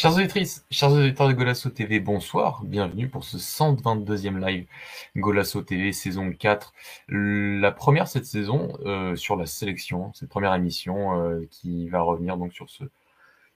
[0.00, 4.68] Chers auditrices, chers auditeurs de Golasso TV, bonsoir, bienvenue pour ce 122e live
[5.16, 6.72] Golasso TV saison 4.
[7.08, 12.36] La première cette saison euh, sur la sélection, cette première émission euh, qui va revenir
[12.36, 12.84] donc sur ce,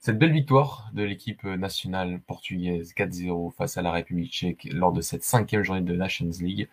[0.03, 5.01] cette belle victoire de l'équipe nationale portugaise 4-0 face à la République tchèque lors de
[5.01, 6.69] cette cinquième journée de Nations League.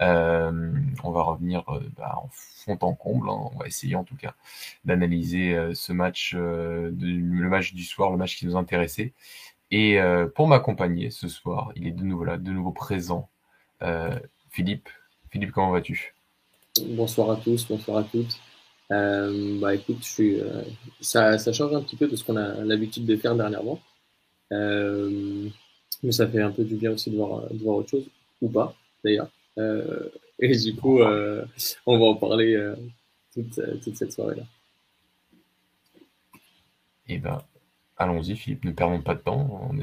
[0.00, 0.72] Euh,
[1.04, 3.30] on va revenir euh, bah, en fond en comble.
[3.30, 3.48] Hein.
[3.54, 4.34] On va essayer en tout cas
[4.84, 9.12] d'analyser euh, ce match, le match du soir, le match qui nous intéressait.
[9.70, 9.98] Et
[10.34, 13.28] pour m'accompagner ce soir, il est de nouveau là, de nouveau présent.
[14.50, 14.88] Philippe,
[15.30, 16.14] Philippe, comment vas-tu?
[16.90, 18.40] Bonsoir à tous, bonsoir à toutes.
[18.90, 20.40] Bah écoute, je suis,
[21.00, 23.80] ça, ça, change un petit peu de ce qu'on a l'habitude de faire dernièrement.
[24.50, 28.06] mais ça fait un peu du bien aussi de voir, de voir autre chose,
[28.42, 29.28] ou pas d'ailleurs.
[29.58, 31.44] Euh, et du coup, euh,
[31.86, 32.74] on va en parler euh,
[33.32, 34.42] toute, toute, cette soirée-là.
[37.06, 37.42] Et eh ben,
[37.98, 39.70] allons-y, Philippe, ne perdons pas de temps.
[39.70, 39.76] On,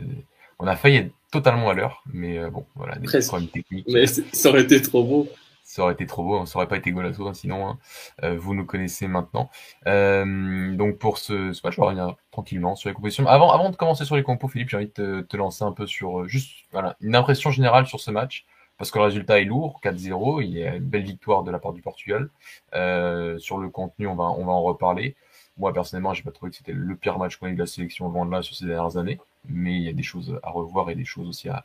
[0.60, 3.88] on a failli être totalement à l'heure, mais bon, voilà, des problèmes techniques.
[3.88, 5.30] Mais ça aurait été trop beau
[5.64, 7.80] ça aurait été trop beau, ça aurait pas été golasso, hein, sinon hein,
[8.23, 9.50] euh, vous nous connaissez maintenant.
[9.88, 13.28] Euh, donc pour ce, ce match, on va revenir tranquillement sur les compositions.
[13.28, 15.88] Avant, avant de commencer sur les compos, Philippe, j'ai envie de te, lancer un peu
[15.88, 18.45] sur juste voilà une impression générale sur ce match
[18.81, 21.59] parce que le résultat est lourd, 4-0, il y a une belle victoire de la
[21.59, 22.31] part du Portugal.
[22.73, 25.16] Euh, sur le contenu, on va, en reparler.
[25.58, 27.68] Moi, personnellement, j'ai pas trouvé que c'était le pire match qu'on ait eu de la
[27.68, 30.50] sélection loin de là sur ces dernières années, mais il y a des choses à
[30.50, 31.63] revoir et des choses aussi à,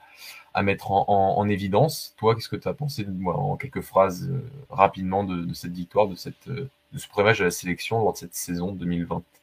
[0.56, 1.04] à mettre en,
[1.36, 2.14] en, évidence.
[2.16, 4.40] Toi, qu'est-ce que tu as pensé en quelques phrases euh,
[4.70, 8.18] rapidement de, cette victoire, de, cette, euh, ce premier match de la sélection lors de
[8.18, 8.74] cette saison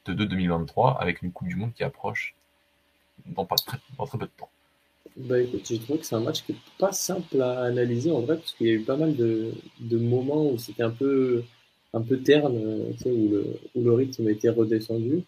[0.07, 2.33] 2022-2023 avec une Coupe du Monde qui approche
[3.27, 4.49] dans, pas très, peu de temps?
[5.15, 8.21] Bah écoute, j'ai trouvé que c'est un match qui n'est pas simple à analyser en
[8.21, 9.53] vrai, parce qu'il y a eu pas mal de,
[9.91, 11.43] moments où c'était un peu,
[11.93, 12.59] un peu terne,
[12.97, 15.21] tu sais, où, le, où le rythme était redescendu.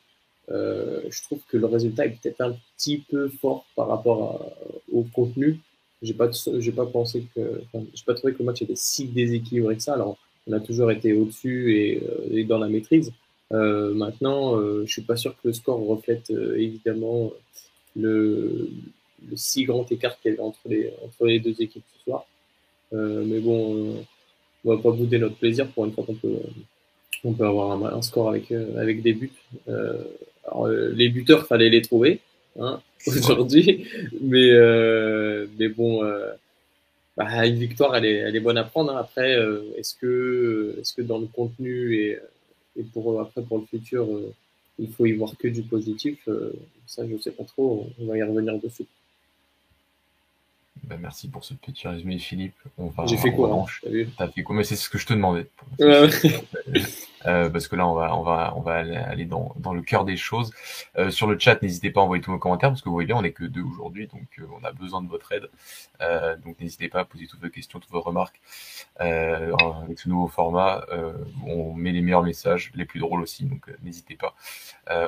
[0.49, 4.51] Euh, je trouve que le résultat est peut-être un petit peu fort par rapport
[4.91, 5.59] au contenu.
[6.05, 6.29] J'ai pas,
[6.59, 7.61] j'ai pas pensé que,
[7.93, 9.93] j'ai pas trouvé que le match était si déséquilibré que ça.
[9.93, 10.17] Alors,
[10.47, 13.11] on a toujours été au-dessus et, euh, dans la maîtrise.
[13.51, 17.31] Euh, maintenant, euh, je suis pas sûr que le score reflète euh, évidemment
[17.95, 18.69] le,
[19.35, 22.25] si grand écart qu'il y avait entre les, entre les deux équipes ce soir.
[22.91, 24.05] Mais bon,
[24.63, 26.39] on va pas bouder notre plaisir pour une fois qu'on peut,
[27.25, 29.33] on peut avoir un, score avec, avec des buts.
[29.67, 32.21] les buteurs, fallait les trouver
[32.59, 33.87] hein, aujourd'hui,
[34.21, 34.51] mais,
[35.57, 36.03] mais bon,
[37.17, 38.91] bah, une victoire, elle est, elle est bonne à prendre.
[38.91, 38.99] Hein.
[38.99, 39.37] Après,
[39.77, 42.19] est-ce que, est-ce que dans le contenu et,
[42.77, 44.07] et pour après pour le futur,
[44.79, 46.27] il faut y voir que du positif
[46.87, 47.87] Ça, je sais pas trop.
[47.99, 48.85] On va y revenir dessus.
[50.83, 52.55] Bah, merci pour ce petit résumé, Philippe.
[53.05, 53.65] J'ai fait quoi hein,
[54.17, 54.55] T'as fait quoi?
[54.55, 55.47] Mais c'est ce que je te demandais.
[57.27, 60.05] Euh, parce que là, on va, on va, on va aller dans, dans le cœur
[60.05, 60.51] des choses.
[60.97, 63.07] Euh, sur le chat, n'hésitez pas à envoyer tous vos commentaires parce que vous voyez
[63.07, 65.49] bien, on est que deux aujourd'hui, donc euh, on a besoin de votre aide.
[66.01, 68.39] Euh, donc n'hésitez pas à poser toutes vos questions, toutes vos remarques.
[69.01, 70.85] Euh, avec ce nouveau format,
[71.45, 74.35] on met les meilleurs messages, les plus drôles aussi, donc n'hésitez pas.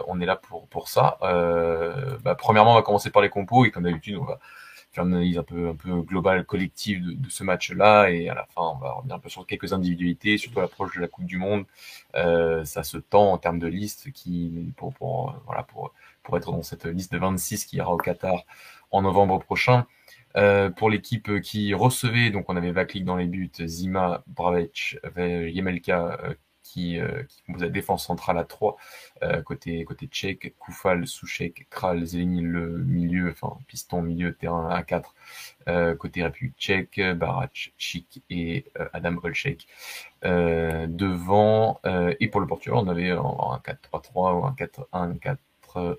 [0.08, 1.18] on est là pour pour ça.
[1.22, 4.40] Bah, premièrement, on va commencer par les compos et comme d'habitude, on va
[5.06, 8.10] une analyse un peu, un peu globale, collective de, ce match-là.
[8.10, 11.02] Et à la fin, on va revenir un peu sur quelques individualités, surtout l'approche de
[11.02, 11.66] la Coupe du Monde.
[12.16, 15.94] Euh, ça se tend en termes de liste qui, pour, pour, voilà, pour,
[16.24, 18.44] pour être dans cette liste de 26 qui ira au Qatar
[18.92, 19.86] en novembre prochain.
[20.36, 26.20] Euh, pour l'équipe qui recevait, donc on avait Vaklik dans les buts, Zima, Bravec, Yemelka,
[26.24, 26.34] euh,
[26.78, 28.78] qui, euh, qui la défense centrale à 3,
[29.24, 34.84] euh, côté, côté tchèque, Koufal, Souchek, Kral, Zeleny, le milieu, enfin piston milieu terrain à
[34.84, 35.16] 4,
[35.70, 39.68] euh, côté République tchèque, Barac, Chik et Adam Olchek.
[40.24, 41.80] Devant,
[42.20, 45.38] et pour le Portugal, on avait un 4-3-3 ou un 4-1-4.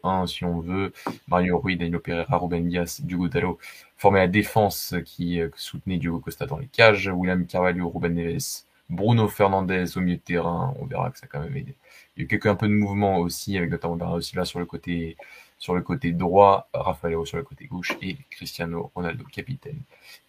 [0.03, 0.93] 1 si on veut,
[1.29, 3.59] Mario Rui, Danilo Pereira, Ruben Dias, Diogo Dallo,
[3.97, 9.29] formé la défense qui soutenait Diogo Costa dans les cages, William Carvalho, Ruben Neves, Bruno
[9.29, 11.75] Fernandez au milieu de terrain, on verra que ça a quand même aidé.
[12.17, 14.59] Il y a eu quelques un peu de mouvement aussi, avec notamment Bernardo Silva sur
[14.59, 15.17] le côté
[15.59, 19.81] sur le côté droit, Rafael sur le côté gauche et Cristiano Ronaldo capitaine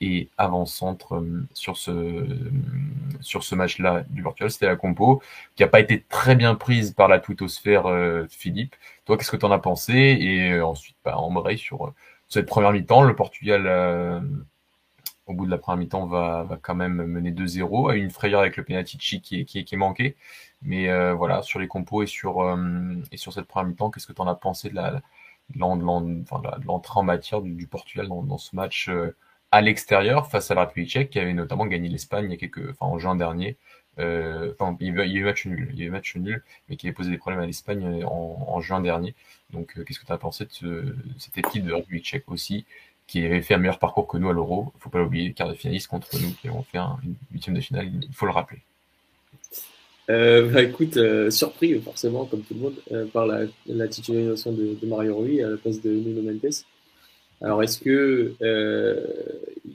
[0.01, 2.51] et avant-centre euh, sur ce euh,
[3.21, 5.21] sur ce match-là du Portugal, c'était la compo
[5.55, 8.75] qui a pas été très bien prise par la twittosphère euh, Philippe.
[9.05, 9.93] Toi, qu'est-ce que tu as pensé?
[9.93, 11.93] Et ensuite, bah, en sur
[12.27, 13.67] cette première mi-temps, le Portugal
[15.29, 18.57] au bout de la première mi-temps, va, quand même mener 2-0, à une frayeur avec
[18.57, 20.15] le penalty qui, qui, qui, est manqué.
[20.61, 24.07] Mais euh, voilà, sur les compos et sur, euh, et sur cette première mi-temps, qu'est-ce
[24.07, 24.75] que tu en as pensé de
[25.55, 29.15] l'entrée en matière du, Portugal dans, ce match euh,
[29.51, 32.35] à l'extérieur face à la République tchèque qui avait notamment gagné l'Espagne
[32.79, 33.57] en juin dernier
[33.97, 36.87] enfin, il y a eu match nul, il y a eu match nul, mais qui
[36.87, 39.13] avait posé des problèmes à l'Espagne en, juin dernier.
[39.49, 42.65] Donc, qu'est-ce que tu as pensé de cette équipe de rugby tchèque aussi,
[43.09, 45.55] qui avait fait un meilleur parcours que nous à l'Euro Faut pas l'oublier, quart de
[45.55, 48.59] finaliste contre nous, qui avons fait un, une huitième de finale, il faut le rappeler.
[50.09, 50.97] Euh, bah, écoute,
[51.29, 55.57] surpris forcément, comme tout le monde, par la, la titularisation de, Mario Rui à la
[55.57, 56.53] place de Nuno Mendes.
[57.41, 58.35] Alors, est-ce que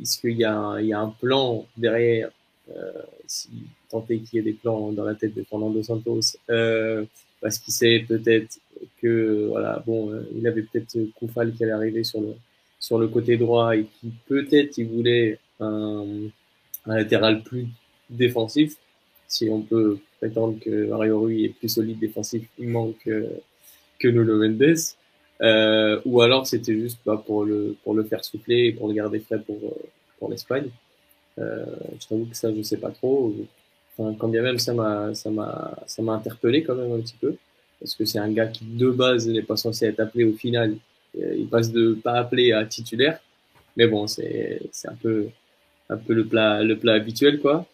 [0.02, 2.30] est-ce qu'il y, a y a un plan derrière
[2.70, 2.92] euh,
[3.26, 3.50] si
[3.90, 7.04] tenter qu'il y ait des plans dans la tête de Fernando Santos, euh,
[7.42, 8.58] parce qu'il sait peut-être
[9.02, 12.34] que voilà, bon, euh, il avait peut-être Koufal qui allait arriver sur le
[12.84, 16.04] sur le côté droit et qui peut-être il voulait un,
[16.84, 17.66] latéral plus
[18.10, 18.76] défensif.
[19.26, 23.26] Si on peut prétendre que Mario Rui est plus solide défensivement que
[23.98, 24.76] que Nuno Mendes,
[25.40, 28.94] euh, ou alors c'était juste bah, pour le pour le faire souffler et pour le
[28.94, 29.60] garder frais pour
[30.18, 30.68] pour l'Espagne.
[31.38, 31.64] Euh,
[32.00, 33.34] je t'avoue que ça, je sais pas trop.
[33.96, 37.16] Enfin, quand bien même, ça m'a, ça m'a, ça m'a interpellé quand même un petit
[37.20, 37.34] peu.
[37.80, 40.76] Parce que c'est un gars qui, de base, n'est pas censé être appelé au final.
[41.20, 43.20] Euh, il passe de pas appelé à titulaire.
[43.76, 45.28] Mais bon, c'est, un peu,
[45.90, 47.66] un peu le plat, le plat habituel, quoi.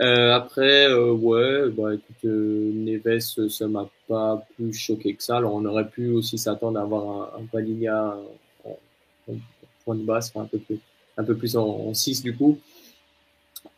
[0.00, 5.36] Euh, après, euh, ouais, bah écoute, euh, Neves, ça m'a pas plus choqué que ça.
[5.36, 8.16] Alors, on aurait pu aussi s'attendre à avoir un, un
[8.64, 9.36] en,
[9.84, 10.78] point de basse, un peu plus,
[11.16, 12.58] un peu plus en 6 du coup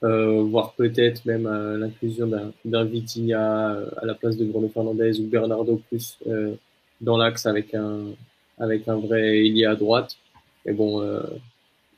[0.03, 1.49] voire peut-être même
[1.79, 2.31] l'inclusion
[2.65, 6.19] d'un Vitinha à la place de Bruno Fernandez ou Bernardo plus
[7.00, 8.05] dans l'axe avec un
[8.58, 10.17] avec un vrai ailier à droite.
[10.64, 11.03] Mais bon,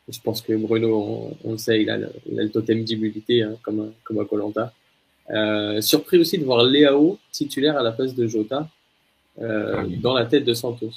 [0.09, 3.43] je pense que Bruno, on, le sait, il a, le, il a le totem d'immunité
[3.43, 4.73] hein, comme comme à Colanta.
[5.81, 8.69] surpris aussi de voir Léao titulaire à la place de Jota
[9.41, 10.93] ah dans la tête de Santos.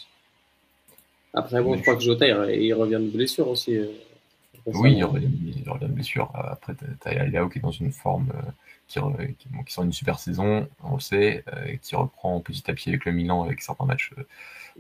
[1.33, 3.77] Après, bon, je crois que Jota, il, il revient de blessure aussi.
[4.65, 6.31] Oui, il y, aurait, il de blessures.
[6.33, 8.31] Après, tu as Léao qui est dans une forme
[8.97, 12.73] euh, qui, qui, sort une super saison, on le sait, euh, qui reprend petit à
[12.73, 14.23] petit avec le Milan avec certains matchs euh,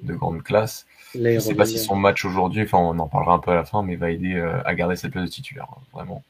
[0.01, 0.85] de grande classe.
[1.13, 3.55] je ne sais pas si son match aujourd'hui, enfin on en parlera un peu à
[3.55, 4.35] la fin, mais va aider
[4.65, 6.23] à garder cette place de titulaire, hein, vraiment.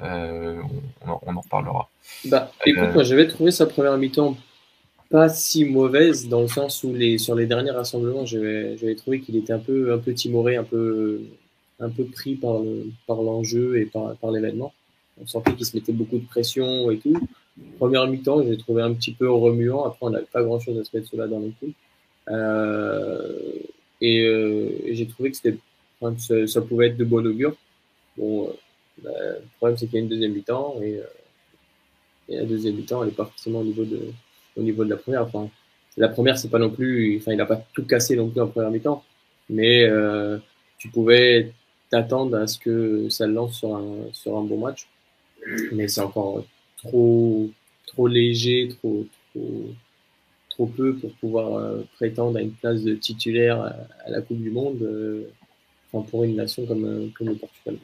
[0.00, 1.88] on, en reparlera.
[2.26, 4.36] Bah, écoute, moi j'avais trouvé sa première mi-temps
[5.10, 9.36] pas si mauvaise dans le sens où les, sur les derniers rassemblements, j'avais trouvé qu'il
[9.36, 11.20] était un peu, un peu timoré, un peu,
[11.80, 14.72] un peu pris par l'enjeu et par, par l'événement.
[15.20, 17.16] On sentait qu'il se mettait beaucoup de pression et tout.
[17.78, 19.84] Première mi-temps, j'ai trouvé un petit peu remuant.
[19.84, 21.72] Après, on n'avait pas grand-chose à se mettre sous la dent non plus.
[22.28, 23.32] Euh,
[24.00, 25.58] et, euh, j'ai trouvé que c'était,
[26.46, 27.54] ça, pouvait être de bon augure.
[28.16, 28.52] Bon, euh,
[29.02, 29.10] bah,
[29.40, 31.04] le problème c'est qu'il y a une deuxième mi-temps et, euh,
[32.28, 34.00] et, la deuxième mi-temps, elle n'est pas forcément au niveau de,
[34.56, 35.22] au niveau de la première.
[35.22, 35.48] Enfin,
[35.96, 38.48] la première, c'est pas non plus, enfin, il n'a pas tout cassé non plus en
[38.48, 39.04] première mi-temps,
[39.48, 40.38] mais euh,
[40.78, 41.52] tu pouvais
[41.90, 44.86] t'attendre à ce que ça lance sur un, sur un bon match.
[45.72, 46.44] Mais c'est encore
[46.78, 47.50] trop,
[47.86, 49.64] trop léger, trop, trop,
[50.50, 54.50] trop peu pour pouvoir euh, prétendre à une place de titulaire à, la Coupe du
[54.50, 55.24] Monde euh,
[55.92, 57.76] enfin pour une nation comme, euh, comme le Portugal.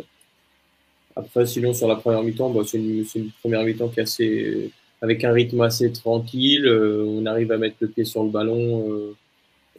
[1.16, 4.70] Après, sinon, sur la première mi-temps, bah, c'est une, une, première mi-temps qui est assez,
[5.00, 6.68] avec un rythme assez tranquille.
[6.68, 9.14] on arrive à mettre le pied sur le ballon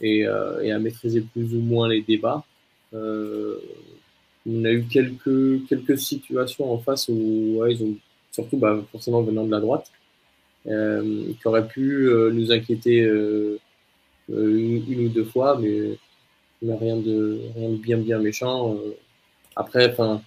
[0.01, 2.43] et, et, à maîtriser plus ou moins les débats.
[2.93, 3.59] Euh,
[4.47, 7.95] on a eu quelques, quelques situations en face où ils ont,
[8.31, 9.91] surtout bah, forcément venant de la droite,
[10.67, 13.59] euh, qui auraient pu euh, nous inquiéter euh,
[14.29, 15.97] une, ou deux fois, mais,
[16.61, 18.77] rien, de, rien de bien bien méchant.
[19.55, 20.21] après, enfin,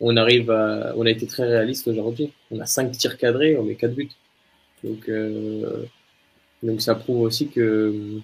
[0.00, 2.32] on arrive à, on a été très réaliste aujourd'hui.
[2.50, 4.10] On a cinq tirs cadrés, on met quatre buts.
[4.84, 5.10] Donc,
[6.62, 8.20] donc ça prouve aussi que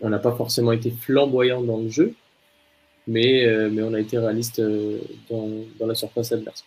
[0.00, 2.14] on n'a pas forcément été flamboyant dans le jeu,
[3.08, 5.48] mais, euh, mais on a été réaliste euh, dans,
[5.80, 6.64] dans la surface adverse.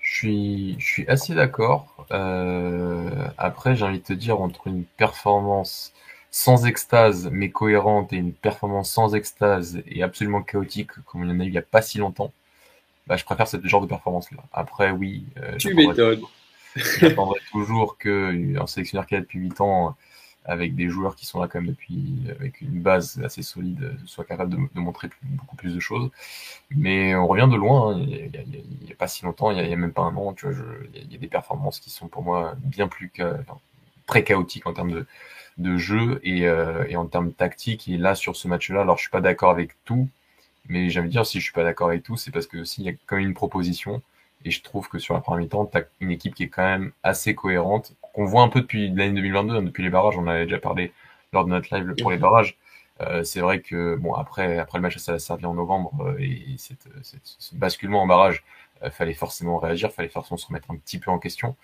[0.00, 2.06] Je suis, je suis assez d'accord.
[2.10, 5.92] Euh, après, j'ai envie de te dire, entre une performance
[6.30, 11.32] sans extase mais cohérente et une performance sans extase et absolument chaotique comme il y
[11.32, 12.32] en a eu il n'y a pas si longtemps,
[13.06, 14.42] bah, je préfère ce genre de performance-là.
[14.52, 15.24] Après, oui.
[15.38, 16.22] Euh, tu m'étonnes.
[16.74, 19.96] J'attendrai toujours qu'un sélectionneur qui a depuis 8 ans
[20.44, 24.24] avec des joueurs qui sont là quand même depuis, avec une base assez solide, soit
[24.24, 26.10] capable de, montrer beaucoup plus de choses.
[26.70, 27.98] Mais on revient de loin, hein.
[28.06, 28.30] il
[28.84, 31.18] n'y a, pas si longtemps, il n'y a, même pas un an, il y, a
[31.18, 33.58] des performances qui sont pour moi bien plus enfin,
[34.06, 35.06] très chaotiques en termes
[35.58, 37.88] de, jeu et, euh, et en termes tactiques.
[37.88, 40.08] Et là, sur ce match-là, alors je suis pas d'accord avec tout,
[40.68, 42.88] mais j'aime dire si je suis pas d'accord avec tout, c'est parce que s'il y
[42.88, 44.02] a quand même une proposition,
[44.44, 46.62] et je trouve que sur la première mi-temps, tu as une équipe qui est quand
[46.62, 50.26] même assez cohérente, qu'on voit un peu depuis l'année 2022, hein, depuis les barrages, on
[50.26, 50.92] avait déjà parlé
[51.32, 52.56] lors de notre live pour les barrages.
[53.00, 56.16] Euh, c'est vrai que bon après après le match ça a servi en novembre euh,
[56.20, 58.44] et cette, cette, ce basculement en barrage
[58.92, 61.56] fallait forcément réagir, fallait forcément se remettre un petit peu en question.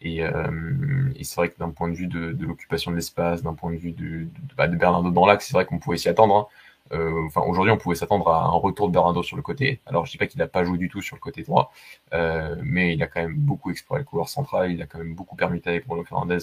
[0.00, 3.54] Et, et c'est vrai que d'un point de vue de, de l'occupation de l'espace, d'un
[3.54, 6.08] point de vue de, de, bah, de Bernardo dans l'axe, c'est vrai qu'on pouvait s'y
[6.08, 6.36] attendre.
[6.36, 6.46] Hein.
[6.92, 9.80] Euh, enfin, aujourd'hui, on pouvait s'attendre à un retour de Bernardo sur le côté.
[9.86, 11.72] Alors, je dis pas qu'il n'a pas joué du tout sur le côté droit,
[12.12, 14.70] euh, mais il a quand même beaucoup exploré le couloir central.
[14.72, 16.38] Il a quand même beaucoup permis avec Bruno Fernandez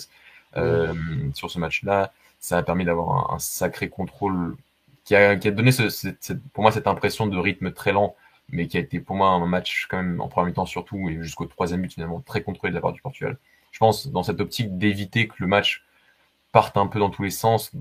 [0.57, 0.93] euh,
[1.33, 2.11] sur ce match-là.
[2.39, 4.55] Ça a permis d'avoir un, sacré contrôle
[5.03, 8.15] qui a, qui a donné ce, cette, pour moi cette impression de rythme très lent,
[8.49, 11.21] mais qui a été pour moi un match quand même en première mi-temps surtout et
[11.21, 13.37] jusqu'au troisième but finalement très contrôlé de la part du Portugal.
[13.71, 15.83] Je pense dans cette optique d'éviter que le match
[16.51, 17.71] partent un peu dans tous les sens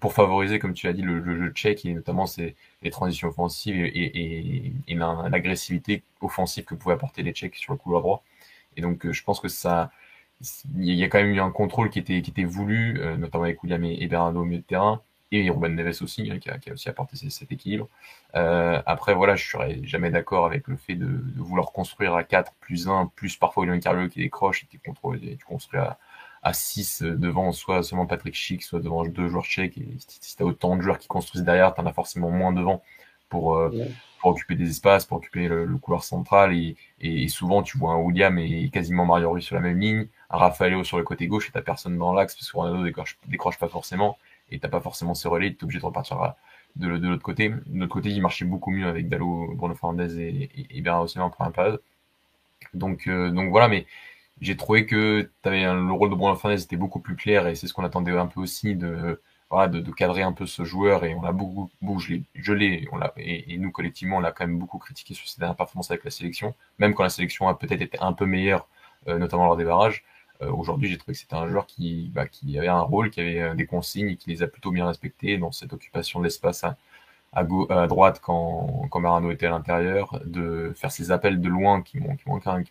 [0.00, 3.84] pour favoriser, comme tu l'as dit, le, jeu tchèque et notamment c'est les transitions offensives
[3.84, 8.24] et, et, l'agressivité offensive que pouvaient apporter les Tchèques sur le couloir droit.
[8.76, 9.90] Et donc, euh, je pense que ça,
[10.76, 13.44] il y a quand même eu un contrôle qui était, qui était voulu, euh, notamment
[13.44, 15.02] avec William et, Bernardo au milieu de terrain,
[15.32, 17.88] et Ruben Neves aussi, hein, qui, a, aussi apporté cet équilibre.
[18.36, 22.52] Euh, après, voilà, je serais jamais d'accord avec le fait de, vouloir construire à 4
[22.60, 25.98] plus 1, plus parfois William Carvalho qui décroche et et tu construis à,
[26.44, 29.78] à 6 euh, devant soit seulement Patrick Schick, soit devant deux joueurs tchèques.
[29.78, 32.52] Et si tu as autant de joueurs qui construisent derrière, tu en as forcément moins
[32.52, 32.82] devant
[33.30, 33.70] pour, euh,
[34.20, 36.54] pour occuper des espaces, pour occuper le, couloir central.
[36.54, 40.06] Et, et, souvent, tu vois un William et quasiment Mario Rui sur la même ligne,
[40.30, 43.18] un Rafaelo sur le côté gauche et t'as personne dans l'axe parce que Ronaldo décroche,
[43.26, 44.18] décroche pas forcément
[44.50, 46.34] et t'as pas forcément ses relais, t'es obligé de repartir
[46.76, 47.48] de, de l'autre côté.
[47.48, 51.08] De l'autre côté, il marchait beaucoup mieux avec Dalo, Bruno Fernandez et, et, et Bernard
[51.16, 51.80] en première période.
[52.74, 53.86] Donc, euh, donc voilà, mais
[54.40, 57.66] j'ai trouvé que avais le rôle de Bruno Fernandez était beaucoup plus clair et c'est
[57.66, 61.04] ce qu'on attendait un peu aussi de, voilà, de, de, cadrer un peu ce joueur
[61.04, 62.88] et on l'a beaucoup, beaucoup je l'ai,
[63.18, 66.10] et, nous collectivement on l'a quand même beaucoup critiqué sur ses dernières performances avec la
[66.10, 68.66] sélection, même quand la sélection a peut-être été un peu meilleure,
[69.08, 70.04] euh, notamment lors des barrages.
[70.42, 73.20] Euh, aujourd'hui, j'ai trouvé que c'était un joueur qui, bah, qui avait un rôle, qui
[73.20, 76.24] avait euh, des consignes et qui les a plutôt bien respectées dans cette occupation de
[76.24, 76.64] l'espace
[77.34, 81.82] à, à, droite quand, quand Marano était à l'intérieur, de faire ses appels de loin
[81.82, 82.16] qui m'ont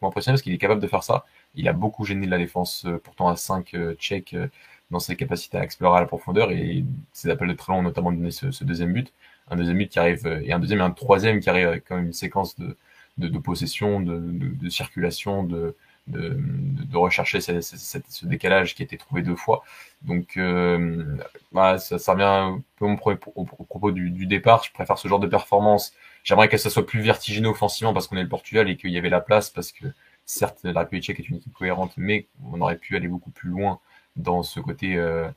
[0.01, 1.25] impressionné parce qu'il est capable de faire ça.
[1.55, 4.47] Il a beaucoup gêné la défense, euh, pourtant à 5 euh, tchèques euh,
[4.91, 8.11] dans ses capacités à explorer à la profondeur et ses appels de très long notamment
[8.11, 9.13] donné ce, ce, deuxième but.
[9.49, 11.95] Un deuxième but qui arrive, et un deuxième et un troisième qui arrive avec quand
[11.97, 12.77] même une séquence de,
[13.17, 15.75] de, de possession, de, de, de circulation, de,
[16.07, 19.63] de, de rechercher ce, décalage qui a été trouvé deux fois.
[20.01, 21.17] Donc, euh,
[21.51, 22.97] bah, ça, ça revient un peu au,
[23.35, 24.63] au, propos du, du, départ.
[24.63, 25.93] Je préfère ce genre de performance.
[26.23, 28.97] J'aimerais que ça soit plus vertigineux offensivement parce qu'on est le Portugal et qu'il y
[28.97, 29.85] avait la place parce que
[30.25, 33.49] certes, la République tchèque est une équipe cohérente, mais on aurait pu aller beaucoup plus
[33.49, 33.79] loin
[34.15, 35.27] dans ce côté euh,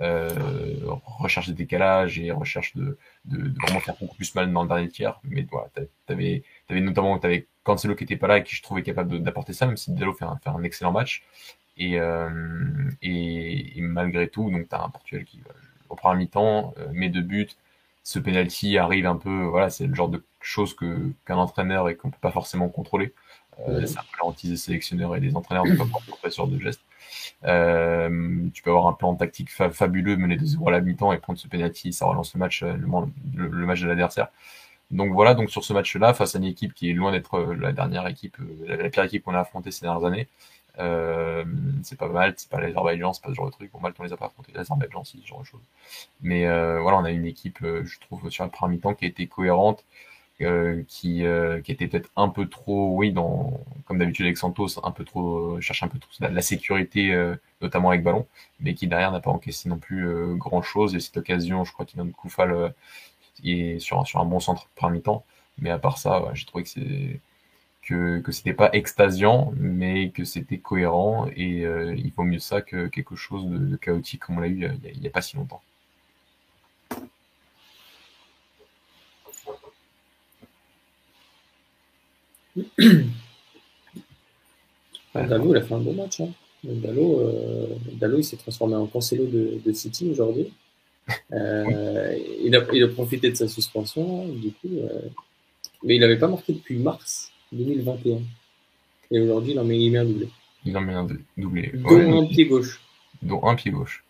[0.00, 0.30] euh,
[1.04, 4.68] recherche de décalage et recherche de, de, de, vraiment faire beaucoup plus mal dans le
[4.68, 5.20] dernier tiers.
[5.24, 5.68] Mais voilà,
[6.06, 9.52] t'avais avais notamment avais Cancelo qui était pas là et qui je trouvais capable d'apporter
[9.52, 11.24] ça, même si Diallo fait un, fait un excellent match.
[11.76, 12.28] Et, euh,
[13.02, 15.40] et, et, malgré tout, donc t'as un Portugal qui
[15.88, 17.48] au premier mi-temps euh, met deux buts.
[18.02, 21.96] Ce penalty arrive un peu, voilà, c'est le genre de choses que qu'un entraîneur et
[21.96, 23.12] qu'on peut pas forcément contrôler.
[23.68, 26.80] Euh, c'est un peu l'anti des sélectionneurs et des entraîneurs de pas ce de gestes.
[27.44, 31.18] Euh, tu peux avoir un plan tactique fabuleux, mener de 0 à la mi-temps et
[31.18, 32.74] prendre ce penalty, ça relance le match, euh,
[33.34, 34.28] le, le match de l'adversaire.
[34.90, 37.54] Donc voilà, donc sur ce match-là, face à une équipe qui est loin d'être euh,
[37.54, 40.26] la dernière équipe, euh, la, pire équipe qu'on a affrontée ces dernières années,
[40.80, 41.44] euh,
[41.84, 43.70] c'est pas mal, c'est pas l'Azerbaïdjan, c'est pas ce genre de truc.
[43.72, 45.60] Bon, les a pas affrontés, l'Azerbaïdjan, c'est ce genre de choses.
[46.22, 46.44] Mais
[46.80, 49.84] voilà, on a une équipe, je trouve, sur la première mi-temps qui a été cohérente,
[50.38, 51.24] qui,
[51.64, 55.60] qui était peut-être un peu trop, oui, dans, comme d'habitude avec Santos, un peu trop,
[55.60, 57.14] cherche un peu trop la, la sécurité,
[57.60, 58.26] notamment avec ballon,
[58.60, 60.94] mais qui derrière n'a pas encaissé non plus grand chose.
[60.94, 62.72] Et cette occasion, je crois qu'il vient de Koufal
[63.44, 65.24] est sur, un bon centre par mi-temps.
[65.58, 67.20] Mais à part ça, j'ai trouvé que c'est
[67.82, 72.86] que, c'était pas extasiant, mais que c'était cohérent et euh, il vaut mieux ça que
[72.86, 75.62] quelque chose de, chaotique comme on l'a eu il n'y a, pas si longtemps.
[85.14, 86.20] Dalo, il a fait un bon match.
[86.20, 86.28] Hein.
[86.62, 90.52] Dalo, euh, il s'est transformé en Cancelo de City aujourd'hui.
[91.32, 95.08] Euh, il, a, il, a, profité de sa suspension, du coup, euh,
[95.82, 98.18] mais il n'avait pas marqué depuis mars 2021.
[99.10, 100.28] Et aujourd'hui, il en met, il met un doublé.
[100.64, 101.72] Il en met un doublé.
[101.74, 102.80] Dont ouais, un pied gauche.
[103.22, 104.04] Dont un pied gauche.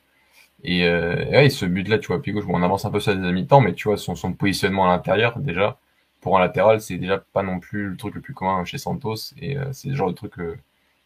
[0.62, 3.14] Et, euh, ouais, ce but-là, tu vois, pied gauche, bon, on avance un peu ça
[3.14, 5.78] des mi-temps, mais tu vois, son, son positionnement à l'intérieur, déjà,
[6.20, 9.32] pour un latéral, c'est déjà pas non plus le truc le plus commun chez Santos,
[9.40, 10.34] et c'est le genre de truc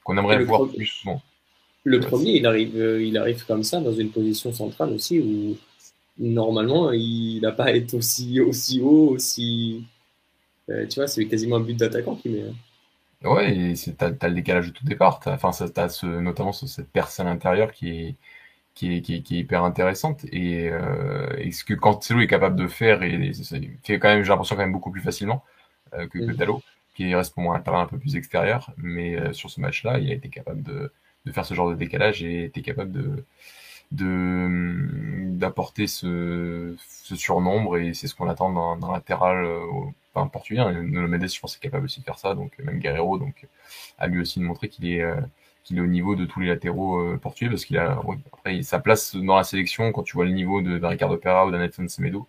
[0.03, 1.23] qu'on aimerait le voir plus souvent.
[1.85, 5.57] Le ouais, premier, il arrive, il arrive comme ça, dans une position centrale aussi, où
[6.19, 9.85] normalement, il n'a pas à être aussi, aussi haut, aussi.
[10.71, 12.43] Euh, tu vois, c'est quasiment un but d'attaquant qui met.
[12.43, 12.55] Hein.
[13.29, 15.21] Ouais, et t'as as le décalage de tout départ.
[15.27, 18.17] As, enfin, t'as ce, notamment cette personne intérieure qui est,
[18.75, 20.25] qui est, qui est, qui est hyper intéressante.
[20.33, 23.33] Et, euh, et ce que Cancelo est capable de faire, et, et
[23.83, 25.45] fait quand même, j'ai l'impression quand même beaucoup plus facilement
[25.95, 26.27] euh, que, mmh.
[26.27, 26.63] que Dalo.
[26.95, 30.11] qui reste pour moi un terrain un peu plus extérieur, mais sur ce match-là, il
[30.11, 30.93] a été capable de,
[31.27, 33.25] de faire ce genre de décalage et était capable de
[33.95, 39.61] d'apporter ce, ce, surnombre et c'est ce qu'on attend d'un latéral euh,
[40.15, 40.61] enfin, portugais.
[40.61, 40.73] Hein.
[40.83, 42.35] Mendes, je pense, est capable aussi de faire ça.
[42.35, 43.47] Donc même Guerrero, donc
[43.99, 45.21] a lui aussi de montrer qu'il est euh,
[45.65, 47.99] qu'il est au niveau de tous les latéraux euh, portugais parce qu'il a
[48.33, 51.47] après sa place dans la sélection quand tu vois le niveau de, de Ricardo Pereira
[51.47, 52.27] ou d'Anetson Semedo,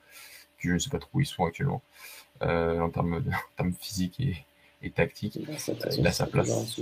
[0.60, 1.82] que je ne sais pas trop où ils sont actuellement
[2.42, 4.46] en termes de, en termes physiques et,
[4.84, 5.38] et tactiques.
[5.98, 6.80] Il a sa place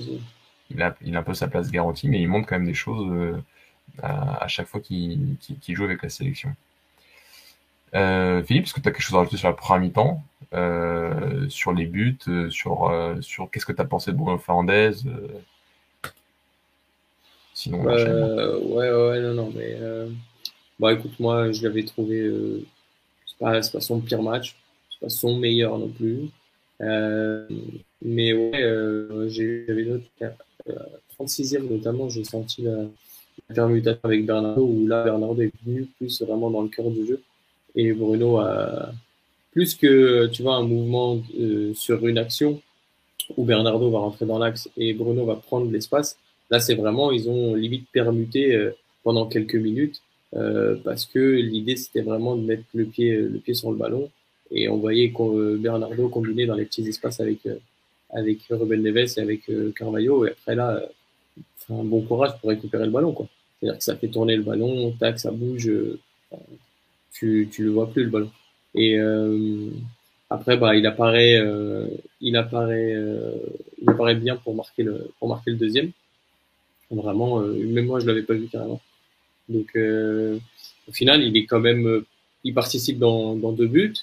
[0.70, 2.74] il a, il a un peu sa place garantie, mais il montre quand même des
[2.74, 3.44] choses euh,
[4.02, 5.38] à, chaque fois qu'il
[5.70, 6.56] joue avec la sélection.
[7.96, 10.24] Euh, Philippe, est-ce que tu as quelque chose à rajouter sur la première mi-temps,
[10.54, 12.18] euh, sur les buts,
[12.50, 14.92] sur, sur qu'est-ce que tu as pensé de Bruno Fernandez
[17.54, 19.78] Sinon, ouais, ouais, non, non, mais
[20.80, 22.32] bon, écoute, moi, je l'avais trouvé,
[23.28, 24.56] c'est pas, pas son pire match,
[24.90, 26.30] c'est pas son meilleur non plus.
[28.02, 30.10] mais ouais, j'avais noté
[31.20, 32.86] 36e notamment, j'ai senti la,
[33.54, 37.22] permutation avec Bernardo, où là, Bernardo est venu plus vraiment dans le cœur du jeu.
[37.75, 38.92] Et Bruno a
[39.52, 42.62] plus que, tu vois, un mouvement euh, sur une action
[43.38, 46.18] où Bernardo va rentrer dans l'axe et Bruno va prendre l'espace.
[46.50, 48.72] Là, c'est vraiment, ils ont limite permuté euh,
[49.04, 50.02] pendant quelques minutes
[50.36, 54.10] euh, parce que l'idée, c'était vraiment de mettre le pied, le pied sur le ballon.
[54.52, 55.12] Et on voyait
[55.60, 57.40] Bernardo combiner dans les petits espaces avec,
[58.13, 60.25] avec Ruben Neves et avec euh, Carvalho.
[60.25, 60.82] Et après, là,
[61.70, 63.13] un bon courage pour récupérer le ballon.
[63.13, 63.28] quoi.
[63.60, 66.00] C'est-à-dire que ça fait tourner le ballon, tac, ça bouge, euh,
[67.13, 68.32] tu, tu le vois plus le ballon.
[68.76, 69.69] Et euh,
[70.30, 71.41] après, bah, il apparaît,
[72.22, 72.98] il apparaît,
[73.82, 75.91] il apparaît bien pour marquer le, pour marquer le deuxième.
[76.91, 78.82] Vraiment, même moi, je l'avais pas vu carrément.
[79.48, 82.04] Donc, au final, il est quand même,
[82.43, 83.93] il participe dans, dans deux buts.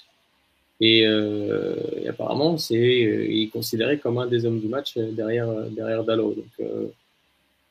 [0.81, 5.11] Euh, et, apparemment, c'est, euh, il est considéré comme un des hommes du match euh,
[5.11, 6.33] derrière, derrière Dallo.
[6.33, 6.67] Donc,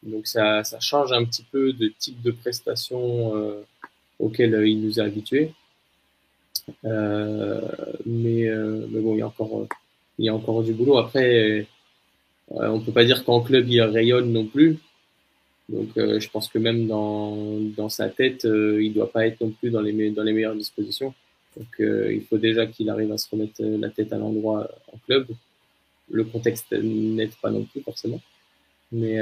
[0.02, 3.32] donc ça, change un petit peu de type de prestation
[4.18, 5.52] auquel il nous a habitués.
[6.84, 7.28] mais,
[8.06, 9.66] mais bon, il y a encore,
[10.18, 10.98] il y a encore du boulot.
[10.98, 11.66] Après,
[12.50, 14.78] on peut pas dire qu'en club il rayonne non plus.
[15.68, 19.70] Donc, je pense que même dans, dans sa tête, il doit pas être non plus
[19.70, 21.14] dans les, dans les meilleures dispositions.
[21.56, 24.60] Donc euh, il faut déjà qu'il arrive à se remettre euh, la tête à l'endroit
[24.62, 25.26] euh, en club.
[26.10, 28.20] Le contexte n'aide pas non plus forcément.
[28.92, 29.18] Mais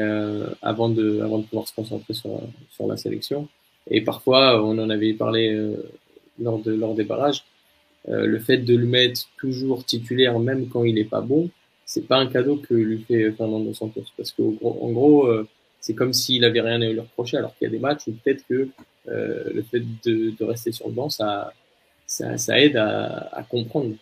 [0.63, 3.49] avant, de, avant de pouvoir se concentrer sur, sur la sélection.
[3.91, 5.75] Et parfois, on en avait parlé
[6.41, 7.45] lors, de, lors des barrages,
[8.07, 11.51] le fait de le mettre toujours titulaire même quand il n'est pas bon,
[11.85, 14.05] c'est pas un cadeau que lui fait Fernando Santos.
[14.17, 15.45] Parce qu'en gros, en
[15.81, 18.13] c'est comme s'il avait rien à lui reprocher, alors qu'il y a des matchs où
[18.13, 18.69] peut-être que
[19.07, 21.53] le fait de, de, rester sur le banc, ça,
[22.07, 23.95] ça, ça aide à, à, comprendre.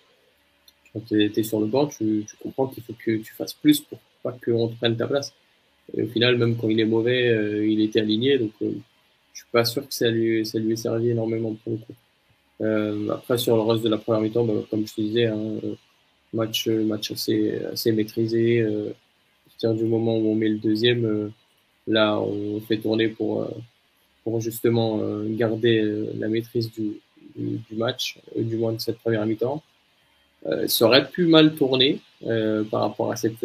[0.93, 3.81] Quand tu es, sur le banc, tu, tu comprends qu'il faut que tu fasses plus
[3.81, 5.33] pour pas qu'on te prenne ta place.
[5.95, 8.71] Et au final, même quand il est mauvais, euh, il était aligné, donc euh,
[9.33, 11.95] je suis pas sûr que ça lui, ça lui ait servi énormément pour le coup.
[12.63, 15.39] Euh, après, sur le reste de la première mi-temps, bah, comme je te disais, hein,
[15.65, 15.75] euh,
[16.33, 18.61] match, match assez, assez maîtrisé.
[18.61, 21.33] Euh, à partir du moment où on met le deuxième,
[21.87, 23.49] là, on fait tourner pour,
[24.23, 25.83] pour justement garder
[26.19, 27.01] la maîtrise du,
[27.37, 29.63] du, match, euh, du moins de cette première mi-temps.
[30.47, 33.45] Euh, ça aurait pu mal tourner euh, par rapport à, cette,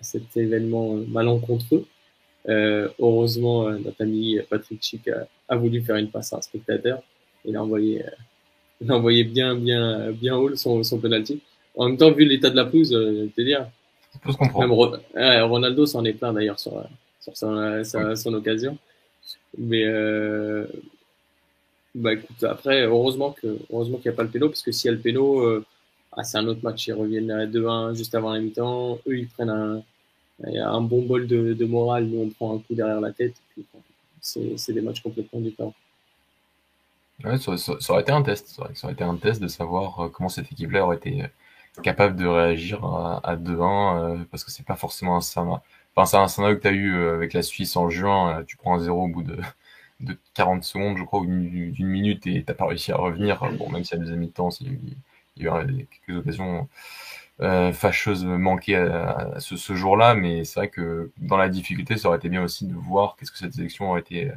[0.00, 1.84] cet événement malencontreux.
[2.48, 5.08] heureusement, notre ami Patrick Chic
[5.48, 7.02] a, voulu faire une passe à un spectateur.
[7.44, 8.04] Il a envoyé,
[8.80, 11.40] il a envoyé bien, bien, bien haut son, son penalty.
[11.76, 13.66] En même temps, vu l'état de la pelouse, je te dire,
[14.58, 16.84] même Ronaldo s'en est plein d'ailleurs sur,
[17.20, 17.82] sur son,
[18.16, 18.76] son, occasion.
[19.56, 20.66] Mais, euh,
[21.94, 24.86] bah écoute, après, heureusement que heureusement qu'il n'y a pas le péno, parce que si
[24.86, 25.64] y a le péno, euh,
[26.12, 26.86] ah, c'est un autre match.
[26.86, 28.98] Ils reviennent à 2-1 juste avant la mi-temps.
[29.06, 32.06] Eux, ils prennent un, bon bol de, morale.
[32.06, 33.34] Nous, on prend un coup derrière la tête.
[34.20, 35.74] C'est des matchs complètement différents.
[37.22, 38.48] Ça, aurait été un test.
[38.48, 42.16] Ça aurait, été un test de savoir euh, comment cette équipe-là aurait été euh, capable
[42.16, 45.58] de réagir à, à 2-1, parce que c'est pas forcément un scénario.
[46.06, 48.42] C'est un scénario que tu as eu avec la Suisse en juin.
[48.46, 49.36] Tu prends un 0 au bout de
[50.00, 53.42] de 40 secondes, je crois, ou d'une minute, et t'as pas réussi à revenir.
[53.70, 54.50] Même si à deuxième mi-temps,
[55.36, 56.68] quelques occasions
[57.40, 62.08] euh, fâcheuses manquées à, ce, ce jour-là, mais c'est vrai que dans la difficulté, ça
[62.08, 64.30] aurait été bien aussi de voir qu'est-ce que cette sélection aurait été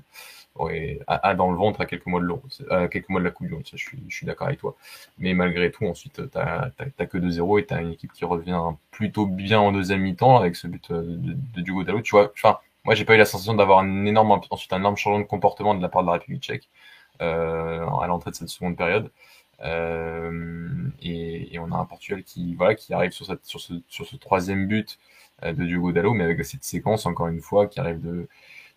[0.56, 3.32] aurait, a, dans le ventre à quelques mois de l'euro, à quelques mois de la
[3.32, 3.64] Coupe du Monde.
[3.72, 4.76] Je suis, suis d'accord avec toi.
[5.18, 9.26] Mais malgré tout, ensuite, t'as as, que 2-0 et t'as une équipe qui revient plutôt
[9.26, 12.02] bien en deuxième mi-temps avec ce but de, de, de Dalot.
[12.02, 14.98] Tu vois, enfin, moi, j'ai pas eu la sensation d'avoir un énorme, ensuite un énorme
[14.98, 16.70] changement de comportement de la part de la République tchèque
[17.22, 19.12] euh, à l'entrée de cette seconde période.
[19.64, 24.16] Et, on a un Portugal qui, voilà, qui arrive sur, cette, sur, ce, sur ce
[24.16, 25.00] troisième but
[25.42, 28.28] de Diogo Dallo, mais avec cette séquence, encore une fois, qui arrive de,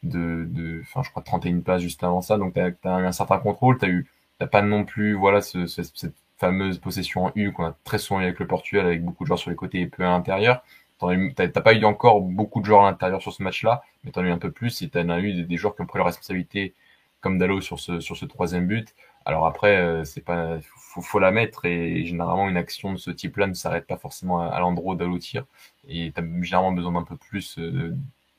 [0.03, 2.38] de, enfin, je crois 31 passes juste avant ça.
[2.38, 3.79] Donc, tu as, eu un certain contrôle.
[3.79, 4.07] Tu eu,
[4.51, 8.25] pas non plus, voilà, ce, cette fameuse possession en U qu'on a très souvent eu
[8.25, 10.62] avec le Portugal, avec beaucoup de joueurs sur les côtés et peu à l'intérieur.
[10.99, 14.27] T'as pas eu encore beaucoup de joueurs à l'intérieur sur ce match-là, mais t'en as
[14.27, 16.75] eu un peu plus et t'en as eu des, joueurs qui ont pris leur responsabilité,
[17.20, 18.94] comme Dallo sur ce, sur ce troisième but.
[19.27, 23.11] Alors après, euh, c'est pas, faut, faut la mettre et généralement une action de ce
[23.11, 25.45] type-là ne s'arrête pas forcément à, l'endroit tire
[25.89, 27.95] et t'as généralement besoin d'un peu plus euh,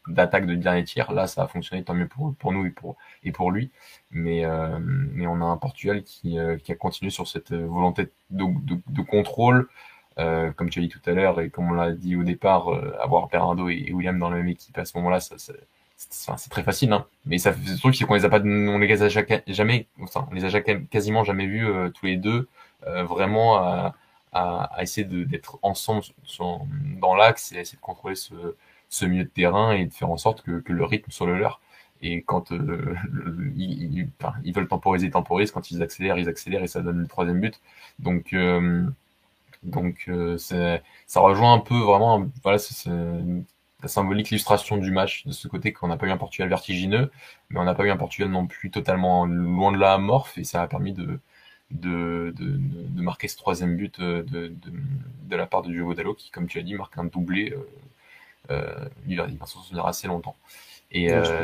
[0.08, 1.12] d'attaque de dernier tir.
[1.12, 3.72] Là, ça a fonctionné tant mieux pour, pour nous et pour, et pour lui.
[4.12, 8.08] Mais, euh, mais on a un Portugal qui, euh, qui a continué sur cette volonté
[8.32, 9.70] de, de, de contrôle.
[10.20, 12.74] Euh, comme tu as dit tout à l'heure et comme on l'a dit au départ,
[12.74, 15.54] euh, avoir Bernardo et, William dans la même équipe à ce moment-là, ça, ça
[15.98, 17.06] c'est très facile, hein.
[17.26, 20.46] Mais ça, le truc, c'est qu'on les a pas, on les a jamais, on les
[20.56, 22.48] a quasiment jamais vus tous les deux
[22.86, 23.96] vraiment à,
[24.32, 26.04] à, à essayer d'être ensemble
[27.02, 28.34] dans l'axe et à essayer de contrôler ce,
[28.90, 31.38] ce milieu de terrain et de faire en sorte que, que le rythme soit le
[31.38, 31.60] leur.
[32.02, 32.96] Et quand euh,
[33.56, 34.08] ils,
[34.44, 35.52] ils, veulent temporiser, ils temporisent.
[35.52, 37.60] Quand ils accélèrent, ils accélèrent et ça donne le troisième but.
[38.00, 38.86] Donc, euh,
[39.64, 42.28] donc euh, ça rejoint un peu vraiment
[43.82, 47.12] la symbolique, l'illustration du match de ce côté qu'on n'a pas eu un Portugal vertigineux,
[47.50, 50.44] mais on n'a pas eu un Portugal non plus totalement loin de la amorphe et
[50.44, 51.20] ça a permis de,
[51.72, 54.52] de, de, de marquer ce troisième but de, de,
[55.24, 57.54] de la part de Diogo Dallo qui, comme tu as dit, marque un doublé
[58.52, 60.36] euh, il, va, s'en souvenir assez longtemps.
[60.92, 61.44] Et, euh,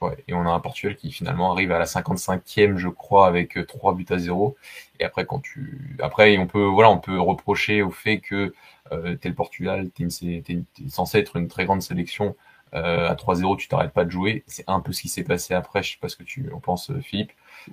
[0.00, 3.58] ouais, et on a un Portugal qui finalement arrive à la 55e, je crois, avec
[3.66, 4.56] 3 euh, buts à 0.
[5.00, 8.54] Et après, quand tu, après, on peut, voilà, on peut reprocher au fait que
[8.92, 12.36] euh, t'es le Portugal, t'es, es, censé être une très grande sélection.
[12.74, 14.44] Euh, à 3-0, tu t'arrêtes pas de jouer.
[14.46, 15.82] C'est un peu ce qui s'est passé après.
[15.82, 17.32] Je sais pas ce que tu en penses, Philippe.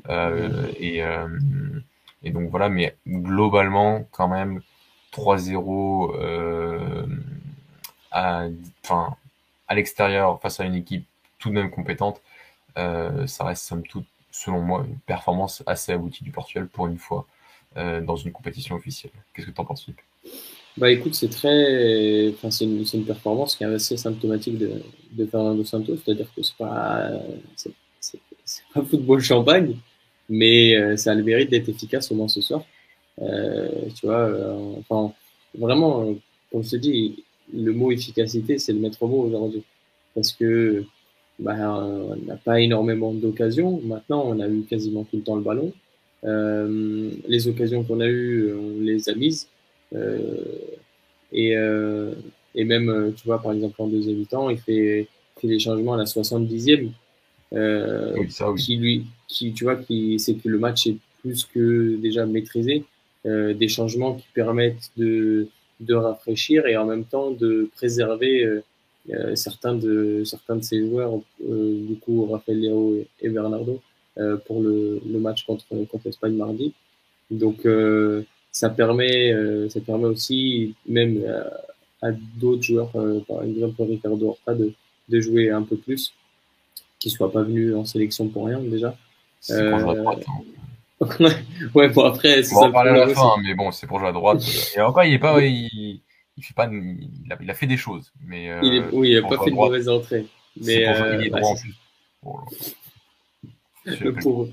[0.10, 4.62] Euh, et, donc voilà, mais globalement, quand même,
[5.12, 7.08] 3-0
[8.12, 8.46] à,
[9.68, 11.06] à l'extérieur face à une équipe
[11.40, 12.22] tout de même compétente,
[12.78, 16.98] euh, ça reste somme toute, selon moi, une performance assez aboutie du Portugal pour une
[16.98, 17.28] fois
[17.78, 19.12] euh, dans une compétition officielle.
[19.34, 20.02] Qu'est-ce que tu en penses, Philippe?
[20.78, 24.72] Bah écoute, c'est très, enfin, c'est une, une, performance qui est assez symptomatique de,
[25.12, 27.12] de Fernando Santos, c'est-à-dire que c'est pas,
[27.56, 27.72] c'est,
[28.74, 29.78] pas football champagne,
[30.30, 32.64] mais euh, ça a le mérite d'être efficace au moins ce soir.
[33.22, 35.14] Euh, tu vois, euh, enfin,
[35.58, 36.16] vraiment,
[36.52, 39.64] comme je te dis, le mot efficacité, c'est le maître mot aujourd'hui.
[40.16, 40.86] Parce que
[41.40, 43.82] bah, on n'a pas énormément d'occasions.
[43.84, 45.72] Maintenant, on a eu quasiment tout le temps le ballon.
[46.24, 49.48] Euh, les occasions qu'on a eues, on les a mises.
[49.94, 50.18] Euh,
[51.32, 52.14] et, euh,
[52.56, 55.08] et même, tu vois, par exemple, en deuxième mi-temps, il fait,
[55.40, 56.90] fait les changements à la 70e.
[57.54, 58.62] Euh, oui, ça, oui.
[58.62, 62.84] qui lui, qui, tu vois, qui, c'est que le match est plus que déjà maîtrisé.
[63.26, 65.48] Euh, des changements qui permettent de,
[65.80, 68.64] de rafraîchir et en même temps de préserver euh,
[69.12, 73.82] euh, certains de certains de ces joueurs, euh, du coup Rafael Léo et, Bernardo,
[74.46, 76.74] pour le, le, match contre contre l'Espagne mardi.
[77.32, 77.66] Donc
[78.54, 79.34] ça permet
[79.70, 81.22] ça permet aussi même
[82.02, 82.92] à, d'autres joueurs,
[83.28, 84.72] par exemple Ricardo Horta, de,
[85.10, 86.14] de jouer un peu plus,
[87.00, 88.96] qui soit pas venu en sélection pour rien déjà.
[89.50, 90.04] Euh,
[91.76, 94.00] ouais, bon, après, c'est On va en parler à la fin, mais bon, c'est pour
[94.00, 94.42] jouer à droite.
[94.76, 96.00] Et encore, il est pas, il,
[96.38, 98.50] il fait pas, il a, il a fait des choses, mais.
[98.52, 100.26] Euh, il est, oui, il a pas fait de mauvaise entrée.
[100.62, 101.76] Mais euh, il est droit en plus.
[103.86, 104.50] le pauvre.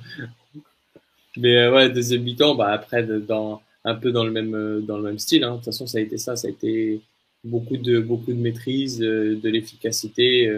[1.36, 4.98] Mais euh, ouais, deuxième mi-temps, bah après, dans, un peu dans le même, euh, dans
[4.98, 5.44] le même style.
[5.44, 5.52] Hein.
[5.52, 7.00] De toute façon, ça a été ça, ça a été
[7.44, 10.50] beaucoup de, beaucoup de maîtrise, euh, de l'efficacité.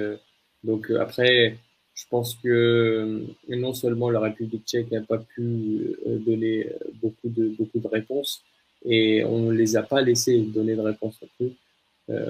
[0.65, 1.59] donc après,
[1.95, 6.79] je pense que euh, non seulement la République tchèque n'a pas pu euh, donner euh,
[7.03, 8.43] beaucoup de, beaucoup de réponses,
[8.85, 11.53] et on les a pas laissés donner de réponses non plus.
[12.11, 12.27] Euh,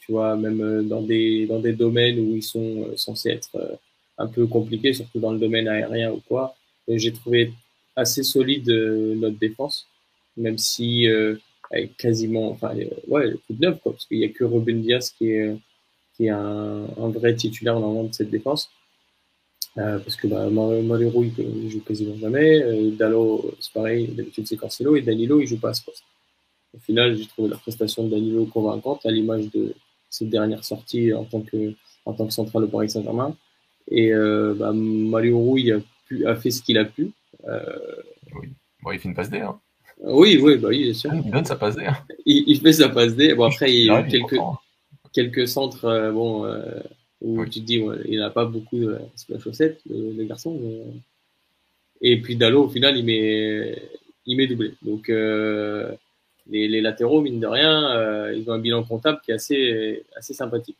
[0.00, 3.78] tu vois, même dans des, dans des domaines où ils sont censés être
[4.18, 6.54] un peu compliqués, surtout dans le domaine aérien ou quoi,
[6.86, 7.52] j'ai trouvé
[7.96, 9.88] assez solide notre défense,
[10.40, 11.36] même si euh,
[11.98, 12.72] quasiment, enfin,
[13.08, 17.34] ouais, toute neuve, quoi, parce qu'il n'y a que Ruben Diaz qui est, un, vrai
[17.34, 18.70] titulaire normalement de cette défense.
[19.78, 22.60] Euh, parce que bah, Malero, il, il, joue quasiment jamais.
[22.62, 24.96] Euh, Dallo, c'est pareil, d'habitude c'est Cancelo.
[24.96, 26.02] Et Danilo, il joue pas à ce poste.
[26.74, 29.74] Au final, j'ai trouvé la prestation de Danilo convaincante à l'image de
[30.08, 31.74] ses dernières sorties en tant que,
[32.04, 33.36] en tant que central au Paris Saint-Germain.
[33.88, 37.12] Et euh, bah, il a fait ce qu'il a pu.
[37.46, 37.62] Euh,
[38.34, 38.48] oui.
[38.82, 39.38] Bon, il fait une passe D.
[39.38, 39.60] Hein.
[40.02, 41.12] Oui, oui, bah oui, bien sûr.
[41.12, 41.84] Il donne sa passe D.
[41.84, 41.96] Hein.
[42.24, 43.34] Il, il, fait sa passe D.
[43.34, 44.38] Bon, après, il y a quelques,
[45.12, 46.80] quelques centres, euh, bon, euh,
[47.20, 50.58] où tu te dis, ouais, il n'a pas beaucoup de la chaussette, le, le garçon.
[50.62, 50.82] Mais...
[52.00, 53.82] Et puis Dallo, au final, il met,
[54.24, 54.74] il met doublé.
[54.82, 60.32] Donc les, latéraux, mine de rien, ils ont un bilan comptable qui est assez, assez
[60.32, 60.78] sympathique.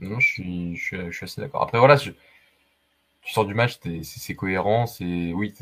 [0.00, 1.62] Non, je suis, je suis, assez d'accord.
[1.62, 1.96] Après, voilà,
[3.32, 4.86] tu du match, c'est cohérent.
[4.86, 5.54] C'est oui,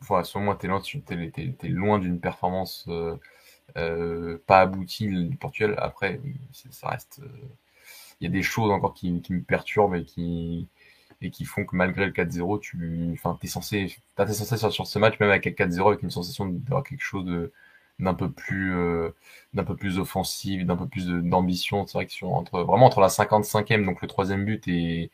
[0.00, 3.16] enfin, moi, t'es loin, es, es, loin d'une performance euh,
[3.76, 5.74] euh, pas aboutie du Portugal.
[5.78, 6.20] Après,
[6.70, 7.20] ça reste.
[7.22, 7.28] Euh,
[8.20, 10.68] il y a des choses encore qui, me perturbent et qui
[11.20, 14.98] et qui font que malgré le 4-0, tu, enfin, t'es censé, t'es sortir sur ce
[15.00, 17.52] match même avec 4-0 avec une sensation d'avoir quelque chose de
[17.98, 19.10] d'un peu plus euh,
[19.54, 21.86] d'un peu plus offensif, d'un peu plus d'ambition.
[21.86, 25.10] C'est vrai que sur, entre vraiment entre la 55e, donc le troisième but et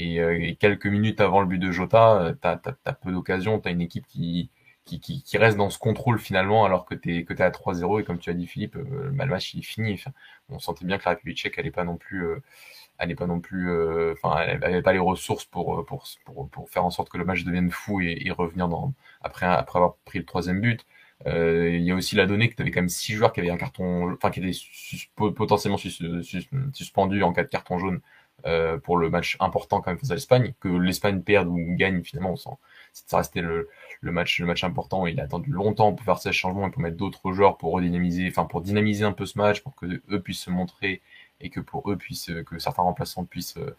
[0.00, 3.70] euh, et, quelques minutes avant le but de Jota, euh, t'as as, peu d'occasions, t'as
[3.70, 4.50] une équipe qui,
[4.84, 8.00] qui, qui, qui, reste dans ce contrôle finalement alors que t'es que t'es à 3-0
[8.00, 9.94] et comme tu as dit Philippe, le match il est fini.
[9.94, 10.12] Enfin,
[10.48, 12.26] on sentait bien que la République tchèque elle est pas non plus
[12.98, 13.70] elle n'est pas non plus,
[14.12, 17.24] enfin, elle n'avait pas les ressources pour, pour, pour, pour, faire en sorte que le
[17.24, 20.86] match devienne fou et, et revenir dans, après, après avoir pris le troisième but.
[21.26, 23.40] Euh, il y a aussi la donnée que tu avais quand même six joueurs qui
[23.40, 24.56] avaient un carton, enfin qui étaient
[25.16, 28.00] potentiellement suspendus en cas de carton jaune
[28.46, 32.02] euh, pour le match important quand même face à l'Espagne, que l'Espagne perde ou gagne
[32.02, 32.56] finalement, on
[32.92, 33.68] ça restait le,
[34.00, 35.06] le, match le match important.
[35.06, 38.28] Il a attendu longtemps pour faire ces changements et pour mettre d'autres joueurs pour redynamiser,
[38.28, 41.02] enfin pour dynamiser un peu ce match, pour que eux puissent se montrer
[41.40, 43.76] et que pour eux puissent que certains remplaçants puissent euh,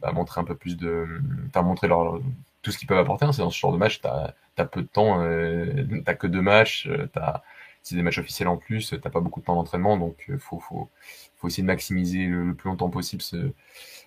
[0.00, 2.20] bah, montrer un peu plus de, enfin montrer leur
[2.62, 3.24] tout ce qu'ils peuvent apporter.
[3.26, 6.26] Hein, c'est dans ce genre de match, t'as as peu de temps, euh, t'as que
[6.26, 7.42] deux matchs, euh, t'as
[7.84, 10.58] c'est des matchs officiels en plus, t'as pas beaucoup de temps d'entraînement, donc euh, faut,
[10.58, 10.90] faut,
[11.36, 13.22] faut essayer de maximiser le, plus longtemps possible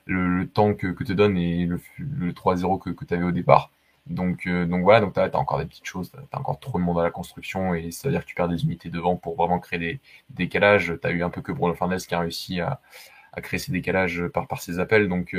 [0.05, 3.31] le, temps que, que te donne et le, le 3-0 que, que tu avais au
[3.31, 3.71] départ.
[4.07, 6.79] Donc, euh, donc voilà, donc tu as, encore des petites choses, tu as, encore trop
[6.79, 9.15] de monde à la construction et ça veut dire que tu perds des unités devant
[9.15, 9.99] pour vraiment créer des,
[10.31, 10.93] décalages.
[11.01, 12.81] Tu as eu un peu que Bruno Fernandez qui a réussi à,
[13.33, 15.07] à créer ces décalages par, par ses appels.
[15.09, 15.35] Donc,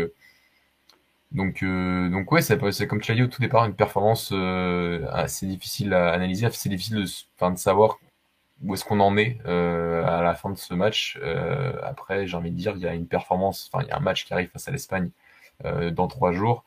[1.33, 5.07] donc, euh, donc ouais, c'est comme tu l'as dit au tout départ, une performance euh,
[5.12, 7.98] assez difficile à analyser, assez difficile de savoir
[8.62, 11.18] où est-ce qu'on en est euh, à la fin de ce match.
[11.23, 13.97] Euh, après, j'ai envie de dire, il y a une performance, enfin, il y a
[13.97, 15.11] un match qui arrive face à l'Espagne
[15.64, 16.64] euh, dans trois jours,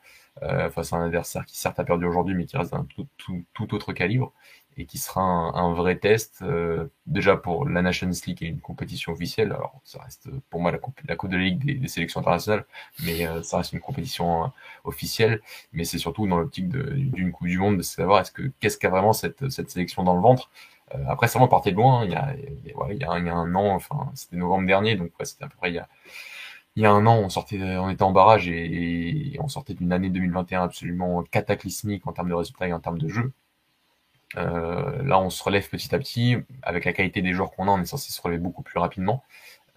[0.70, 3.44] face à un adversaire qui certes a perdu aujourd'hui, mais qui reste d'un tout, tout,
[3.52, 4.32] tout, autre calibre
[4.76, 8.60] et qui sera un, vrai test euh, déjà pour la Nations League qui est une
[8.60, 9.52] compétition officielle.
[9.52, 12.64] Alors ça reste pour moi la coupe, la coupe de la Ligue des, sélections internationales,
[13.04, 14.48] mais euh, ça reste une compétition euh,
[14.84, 15.40] officielle.
[15.72, 18.90] Mais c'est surtout dans l'optique d'une Coupe du Monde de savoir est-ce que qu'est-ce qu'a
[18.90, 20.50] vraiment cette, cette sélection dans le ventre?
[21.08, 22.00] Après ça, on partait de loin.
[22.00, 22.04] Hein.
[22.04, 22.34] Il, y a,
[22.90, 25.72] il, y a, un an, enfin c'était novembre dernier, donc c'était à peu près
[26.76, 30.08] il y a un an, on sortait, était en barrage et, on sortait d'une année
[30.08, 33.32] 2021 absolument cataclysmique en termes de résultats et en termes de jeu.
[34.38, 36.36] Euh, là, on se relève petit à petit.
[36.62, 39.22] Avec la qualité des joueurs qu'on a, on est censé se relever beaucoup plus rapidement.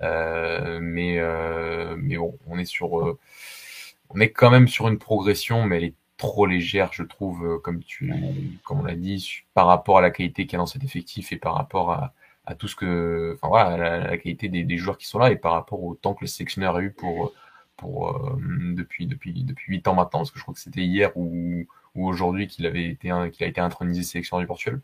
[0.02, 2.94] Euh, mais, euh, mais bon, on est sur,
[4.10, 7.84] on est quand même sur une progression, mais elle est trop légère, je trouve, comme
[7.84, 8.14] tu,
[8.64, 11.32] comme on l'a dit, par rapport à la qualité qu'il y a dans cet effectif
[11.32, 12.14] et par rapport à,
[12.46, 15.32] à tout ce que, enfin voilà, la, la qualité des, des, joueurs qui sont là
[15.32, 17.34] et par rapport au temps que le sélectionneur a eu pour,
[17.78, 18.30] pour
[18.76, 22.08] depuis depuis depuis huit ans maintenant, parce que je crois que c'était hier ou ou
[22.08, 24.82] aujourd'hui qu'il avait été qu'il a été intronisé sélectionneur du Portugal.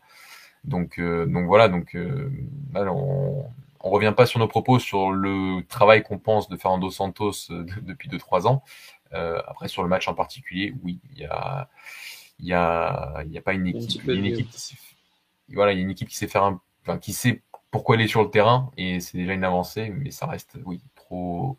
[0.64, 2.30] Donc euh, donc voilà donc euh,
[2.74, 3.44] on,
[3.80, 7.64] on revient pas sur nos propos sur le travail qu'on pense de Fernando Santos euh,
[7.82, 8.62] depuis 2-3 ans.
[9.14, 11.68] Euh, après sur le match en particulier, oui, il y a
[12.40, 14.76] y a y a pas une équipe, une équipe qui sait,
[15.52, 18.02] voilà, il y a une équipe qui sait faire un, enfin, qui sait pourquoi elle
[18.02, 21.58] est sur le terrain et c'est déjà une avancée, mais ça reste oui trop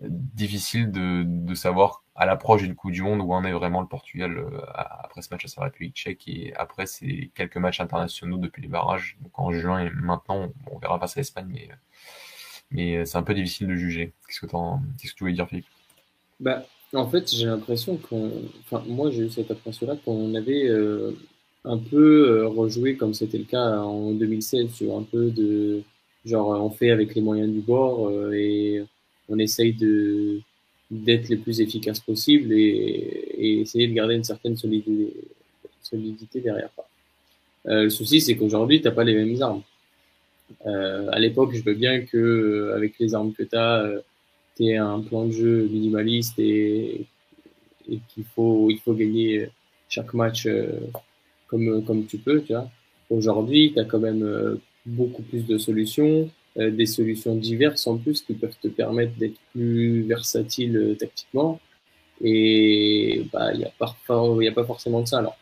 [0.00, 3.86] difficile de, de savoir à l'approche d'une Coupe du Monde où en est vraiment le
[3.86, 8.38] Portugal euh, après ce match à sa République tchèque et après ces quelques matchs internationaux
[8.38, 9.16] depuis les barrages.
[9.20, 11.68] Donc en juin et maintenant, on verra face à l'Espagne, mais,
[12.70, 14.12] mais c'est un peu difficile de juger.
[14.26, 15.66] Qu'est-ce que, qu'est-ce que tu voulais dire, Philippe?
[16.40, 18.30] Bah, En fait, j'ai l'impression qu'on.
[18.60, 21.12] Enfin, moi, j'ai eu cette impression-là qu'on avait euh,
[21.64, 25.82] un peu euh, rejoué, comme c'était le cas en 2016, sur un peu de.
[26.24, 28.82] Genre, on fait avec les moyens du bord et
[29.28, 30.40] on essaye de
[30.90, 35.12] d'être les plus efficaces possible et, essayer de garder une certaine solidité,
[35.82, 36.70] solidité derrière.
[37.66, 39.62] Euh, le souci, c'est qu'aujourd'hui, tu n'as pas les mêmes armes.
[40.66, 43.90] Euh, à l'époque, je veux bien que euh, avec les armes que tu as,
[44.60, 47.06] euh, tu aies un plan de jeu minimaliste et,
[47.90, 49.48] et qu'il faut, il faut gagner
[49.88, 50.48] chaque match
[51.46, 52.42] comme, comme tu peux.
[52.42, 52.54] Tu.
[53.10, 56.30] Aujourd'hui, tu as quand même beaucoup plus de solutions.
[56.56, 61.58] Euh, des solutions diverses en plus qui peuvent te permettre d'être plus versatile euh, tactiquement.
[62.22, 63.96] Et bah, il n'y a, pas,
[64.40, 65.18] y a pas forcément de ça.
[65.18, 65.36] Alors,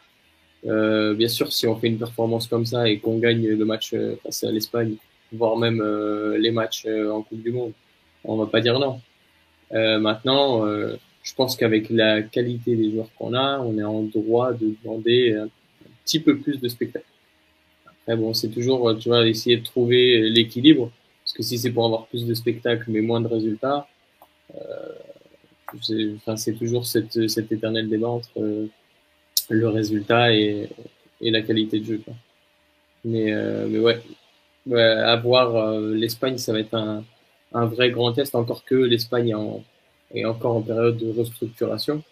[0.64, 3.94] euh, bien sûr, si on fait une performance comme ça et qu'on gagne le match
[4.22, 4.94] face à l'Espagne,
[5.33, 5.83] voire même
[6.38, 7.72] les matchs en Coupe du Monde,
[8.24, 9.00] on va pas dire non.
[10.00, 10.66] maintenant,
[11.22, 15.35] je pense qu'avec la qualité des joueurs qu'on a, on est en droit de demander
[15.35, 15.48] un,
[16.04, 17.06] petit peu plus de spectacle.
[17.87, 20.90] Après, bon, c'est toujours, tu vois, essayer de trouver l'équilibre.
[21.24, 23.87] Parce que si c'est pour avoir plus de spectacles mais moins de résultats,
[24.54, 24.58] euh,
[26.37, 28.66] c'est toujours cette, cet éternel débat entre euh,
[29.48, 30.68] le résultat et,
[31.20, 32.00] et, la qualité de jeu.
[32.04, 32.14] Quoi.
[33.04, 34.00] Mais, euh, mais ouais,
[34.66, 37.04] ouais, euh, l'Espagne, ça va être un,
[37.55, 39.35] un vrai grand test, encore que l'Espagne
[40.15, 42.03] est encore en période de restructuration,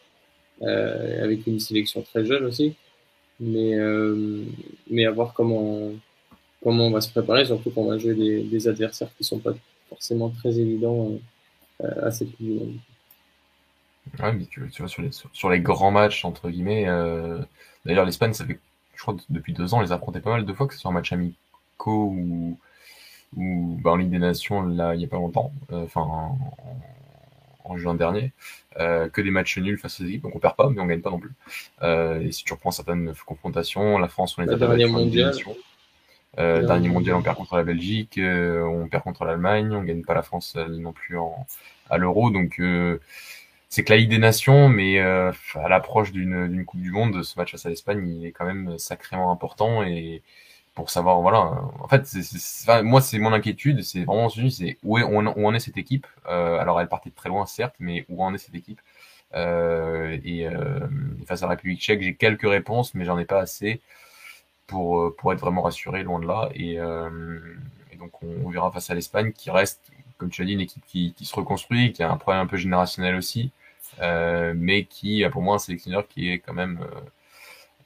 [0.63, 2.77] euh, avec une sélection très jeune aussi.
[3.41, 4.45] Mais, euh,
[4.91, 5.93] mais à voir comment,
[6.63, 9.55] comment on va se préparer, surtout qu'on va jouer des, adversaires qui sont pas
[9.89, 11.13] forcément très évidents
[11.83, 12.59] euh, à cette Coupe du.
[14.19, 16.87] Ouais, mais tu, vois, sur les, sur les grands matchs, entre guillemets,
[17.85, 18.59] d'ailleurs, l'Espagne, ça fait,
[18.97, 20.91] je crois, depuis deux ans, on les affrontait pas mal de fois, que ce soit
[20.91, 21.37] en match amicaux
[21.87, 22.59] ou,
[23.37, 26.39] ou bah, en Ligue des Nations, là, il n'y a pas longtemps, enfin, en,
[27.65, 28.33] en juin dernier,
[28.79, 31.01] euh, que des matchs nuls face aux équipes, donc on perd pas, mais on gagne
[31.01, 31.33] pas non plus.
[31.83, 35.33] Euh, et si tu reprends certaines confrontations, la France, on les a pas mondial.
[36.39, 40.03] Euh, dernier mondial, on perd contre la Belgique, euh, on perd contre l'Allemagne, on gagne
[40.03, 41.47] pas la France euh, non plus en,
[41.89, 43.01] à l'Euro, donc euh,
[43.69, 45.33] c'est que la Ligue des Nations, mais à
[45.69, 49.31] l'approche d'une Coupe du Monde, ce match face à l'Espagne, il est quand même sacrément
[49.31, 50.23] important et
[50.81, 51.41] pour savoir, voilà.
[51.79, 55.59] En fait, c'est, moi, c'est mon inquiétude, c'est vraiment c'est où, est, où, en est
[55.61, 56.07] cette équipe.
[56.27, 58.81] Euh, alors, elle partait de très loin, certes, mais où en est cette équipe
[59.35, 60.81] euh, et euh,
[61.27, 63.83] face à la République tchèque, j'ai quelques réponses, mais j'en ai pas assez
[64.67, 66.49] pour, pour être vraiment rassuré, loin de là.
[66.55, 66.79] Et,
[67.99, 69.83] donc, on, verra face à l'Espagne, qui reste,
[70.17, 72.47] comme tu as dit, une équipe qui, qui, se reconstruit, qui a un problème un
[72.47, 73.51] peu générationnel aussi,
[74.01, 76.81] mais qui a pour moi un sélectionneur qui est quand même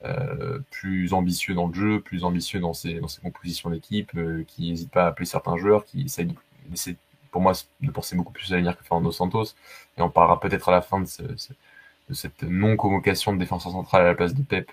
[0.05, 4.91] euh, plus ambitieux dans le jeu, plus ambitieux dans ses, compositions d'équipe, euh, qui n'hésite
[4.91, 6.97] pas à appeler certains joueurs, qui essaie
[7.31, 9.55] pour moi de penser beaucoup plus à l'avenir que Fernando Santos.
[9.97, 14.03] Et on parlera peut-être à la fin de, ce, de cette non-convocation de défenseur central
[14.03, 14.71] à la place de Pep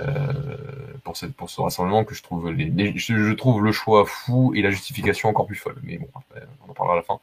[0.00, 0.56] euh,
[1.02, 5.76] pour, ce rassemblement que je trouve, le choix fou et la justification encore plus folle.
[5.82, 6.08] Mais bon,
[6.66, 7.20] on en parlera à la fin.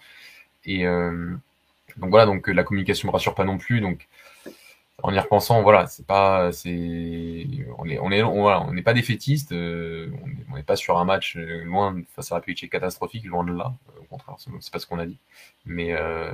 [0.65, 3.81] Et donc voilà, donc la communication me rassure pas non plus.
[3.81, 4.07] Donc
[5.01, 8.93] en y repensant, voilà, c'est pas, c'est, on est, on est, on, on n'est pas
[8.93, 10.11] défaitiste, euh,
[10.51, 13.53] on n'est pas sur un match euh, loin face à la République catastrophique, loin de
[13.53, 13.73] là.
[13.89, 15.17] Euh, au contraire, c'est pas ce qu'on a dit.
[15.65, 16.31] Mais, euh,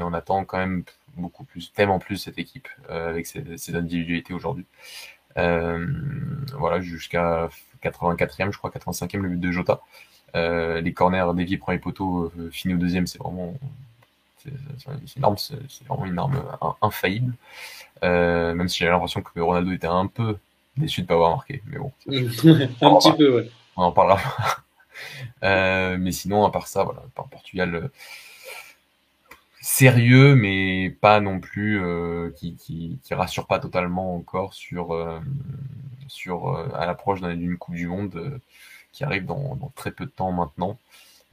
[0.00, 0.84] on attend quand même
[1.16, 4.66] beaucoup plus, tellement plus cette équipe avec ses, ses, individualités aujourd'hui.
[5.34, 7.48] voilà, jusqu'à
[7.82, 9.80] 84e, je crois, 85e le but de Jota.
[10.34, 13.54] les corners déviés premier poteau, fini au deuxième, c'est vraiment
[15.16, 15.56] une arme, c'est
[15.88, 16.42] vraiment une arme
[16.82, 17.34] infaillible.
[18.04, 20.38] Euh, même si j'ai l'impression que Ronaldo était un peu
[20.76, 21.62] déçu de ne pas avoir marqué.
[21.66, 21.92] Mais bon.
[22.08, 23.50] un petit peu, ouais.
[23.76, 24.20] On en parlera.
[25.42, 27.88] euh, mais sinon, à part ça, voilà, par Portugal, euh,
[29.60, 35.20] sérieux, mais pas non plus euh, qui, qui, qui, rassure pas totalement encore sur, euh,
[36.06, 38.40] sur à l'approche d'une Coupe du Monde
[38.92, 40.78] qui arrive dans, dans, très peu de temps maintenant.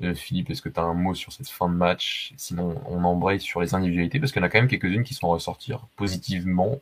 [0.04, 2.34] Euh, Philippe, est-ce que tu as un mot sur cette fin de match?
[2.36, 5.14] Sinon, on embraye sur les individualités, parce qu'il y en a quand même quelques-unes qui
[5.14, 6.82] sont ressortir positivement,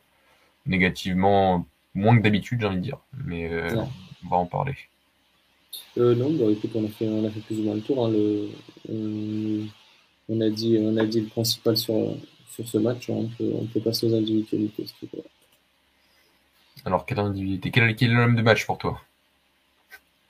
[0.66, 2.98] négativement, moins que d'habitude, j'ai envie de dire.
[3.24, 3.76] Mais euh,
[4.24, 4.74] on va en parler.
[5.96, 8.04] Euh, non, bah, écoute, on a, fait, on a fait plus ou moins le tour.
[8.04, 8.48] Hein, le,
[8.88, 9.68] on,
[10.28, 12.16] on, a dit, on a dit le principal sur,
[12.50, 13.10] sur ce match.
[13.10, 14.86] Hein, on, peut, on, peut, passer aux individualités.
[16.84, 19.00] Alors, quelle individualité Quel, quel est l'homme de match pour toi?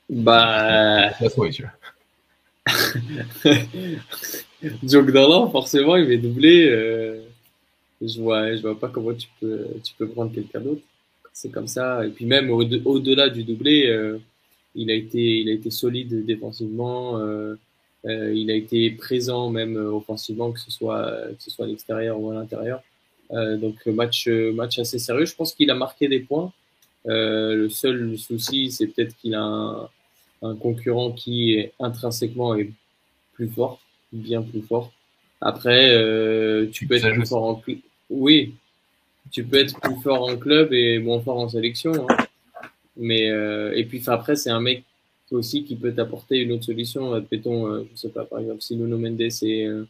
[0.07, 1.09] Bah.
[1.51, 1.71] Tu vois.
[4.83, 6.67] Joke Darlan, forcément, il va doubler.
[6.69, 7.21] Euh,
[8.01, 10.81] je vois, je vois pas comment tu peux, tu peux prendre quelqu'un d'autre.
[11.33, 12.05] C'est comme ça.
[12.05, 14.17] Et puis même au-delà du doublé, euh,
[14.73, 17.19] il a été, il a été solide défensivement.
[17.19, 17.55] Euh,
[18.05, 22.31] il a été présent même offensivement, que ce soit, que ce soit à l'extérieur ou
[22.31, 22.83] à l'intérieur.
[23.31, 25.25] Donc match, match assez sérieux.
[25.25, 26.53] Je pense qu'il a marqué des points.
[27.05, 29.89] le seul souci, c'est peut-être qu'il a un,
[30.45, 32.71] un concurrent qui est intrinsèquement est
[33.33, 33.79] plus fort,
[34.11, 34.91] bien plus fort.
[35.41, 37.77] Après, euh, tu peux être plus fort en club.
[38.09, 38.53] Oui,
[39.31, 42.07] tu peux être plus fort en club et moins fort en sélection.
[42.09, 42.17] Hein.
[42.97, 44.83] Mais euh, et puis après, c'est un mec
[45.31, 47.13] aussi qui peut t'apporter une autre solution.
[47.13, 49.87] Admettons, euh, je sais pas, par exemple, si Nuno Mendes est, euh,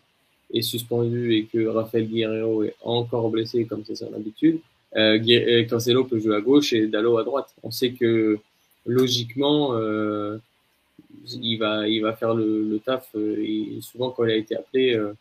[0.54, 4.60] est suspendu et que Rafael Guerrero est encore blessé, comme c'est son habitude,
[4.96, 7.54] euh, Cancelo peut jouer à gauche et Dallo à droite.
[7.64, 8.40] On sait que
[8.86, 10.38] logiquement, euh,
[11.34, 13.10] il, va, il va faire le, le taf.
[13.16, 15.14] Euh, et souvent, quand il a été appelé, euh,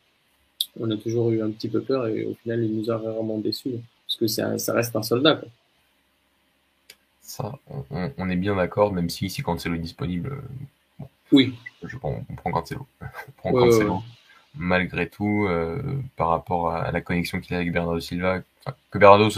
[0.79, 3.39] on a toujours eu un petit peu peur et au final, il nous a rarement
[3.39, 3.75] déçus.
[4.07, 5.37] Parce que ça, ça reste un soldat.
[5.37, 5.49] Quoi.
[7.23, 7.59] Ça,
[7.91, 10.43] on, on, est bien d'accord, même si, si Cancelo est disponible,
[10.99, 11.55] bon, oui.
[11.83, 12.87] Je, on, on prend Cancelo.
[13.01, 13.95] On prend ouais, Cancelo.
[13.95, 14.01] Ouais.
[14.57, 15.49] malgré tout,
[16.17, 18.43] par rapport à, la connexion qu'il a avec Bernardo Silva,
[18.91, 19.31] que Bernardo,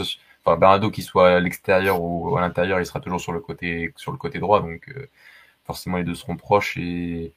[0.47, 3.93] enfin, Bernardo qui soit à l'extérieur ou à l'intérieur, il sera toujours sur le côté,
[3.97, 4.93] sur le côté droit, donc
[5.65, 7.33] forcément les deux seront proches et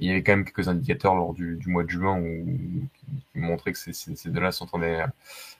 [0.00, 2.44] il y avait quand même quelques indicateurs lors du, mois de juin où,
[3.32, 5.04] qui montraient que ces, deux-là s'entendaient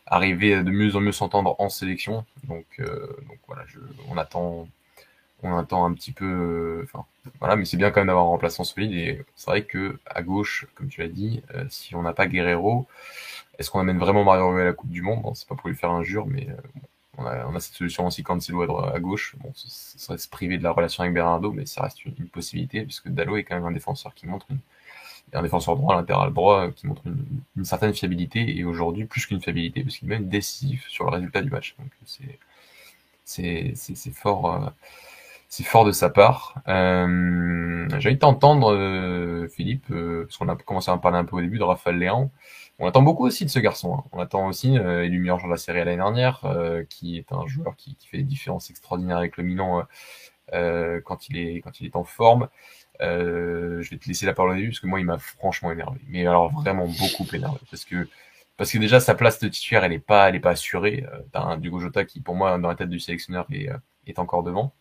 [0.07, 2.24] arriver de mieux en mieux s'entendre en sélection.
[2.44, 3.07] Donc, euh,
[3.46, 3.64] voilà,
[4.09, 4.68] on attend,
[5.42, 6.80] on attend un petit peu.
[6.84, 7.05] Enfin,
[7.40, 8.92] voilà, mais c'est bien quand même d'avoir un remplaçant solide.
[8.92, 12.26] Et c'est vrai que à gauche, comme tu l'as dit, euh, si on n'a pas
[12.26, 12.86] Guerrero,
[13.59, 15.22] est-ce qu'on amène vraiment Mario Rui à la Coupe du Monde?
[15.22, 16.55] Bon, C'est pas pour lui faire injure, mais euh,
[17.19, 19.37] on a, on a, cette solution aussi quand c'est à, à gauche.
[19.41, 22.83] Bon, ça serait se priver de la relation avec Bernardo, mais ça reste une, possibilité,
[22.83, 24.59] puisque Dallo est quand même un défenseur qui montre une,
[25.35, 29.83] un défenseur droit, latéral droit, qui montre une, certaine fiabilité, et aujourd'hui plus qu'une fiabilité,
[29.83, 31.77] parce qu'il est même décisif sur le résultat du match.
[31.79, 31.91] Donc
[33.25, 34.55] c'est fort.
[34.55, 34.69] Euh,
[35.63, 36.55] fort de sa part.
[36.69, 41.25] Euh, J'ai envie de euh, Philippe, euh, parce qu'on a commencé à en parler un
[41.25, 42.31] peu au début de Raphaël Léon.
[42.83, 43.95] On attend beaucoup aussi de ce garçon.
[43.95, 44.05] Hein.
[44.11, 47.33] On attend aussi euh, élu meilleur joueur de la série l'année dernière, euh, qui est
[47.33, 49.87] un joueur qui, fait des différences extraordinaires avec le Milan
[50.53, 52.49] euh, quand il est quand il est en forme.
[53.01, 56.01] je vais te laisser la parole au début parce que moi il m'a franchement énervé,
[56.09, 58.09] mais alors vraiment beaucoup énervé parce que
[58.57, 61.07] parce que déjà sa place de titulaire elle est pas pas assurée.
[61.30, 61.61] T'as un
[62.05, 63.68] qui pour moi dans la tête du sélectionneur est,
[64.09, 64.74] est encore devant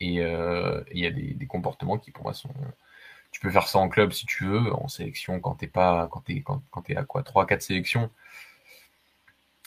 [0.00, 2.54] et il y a des comportements qui pour moi sont
[3.34, 6.20] tu peux faire ça en club si tu veux, en sélection quand t'es pas, quand
[6.20, 8.08] t'es, quand, quand es à quoi, 3 4 sélections.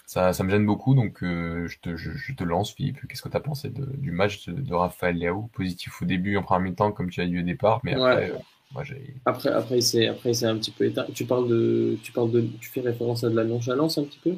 [0.06, 3.06] Ça, ça me gêne beaucoup, donc euh, je, te, je, te lance, Philippe.
[3.10, 6.44] Qu'est-ce que tu as pensé de, du match de, Raphaël Léao Positif au début, en
[6.44, 8.38] premier temps, comme tu as dit au départ, mais après, euh,
[8.72, 9.16] moi j'ai.
[9.26, 11.06] Après, après, c'est, après, c'est un petit peu éteint.
[11.14, 14.20] Tu parles de, tu parles de, tu fais référence à de la nonchalance un petit
[14.24, 14.38] peu?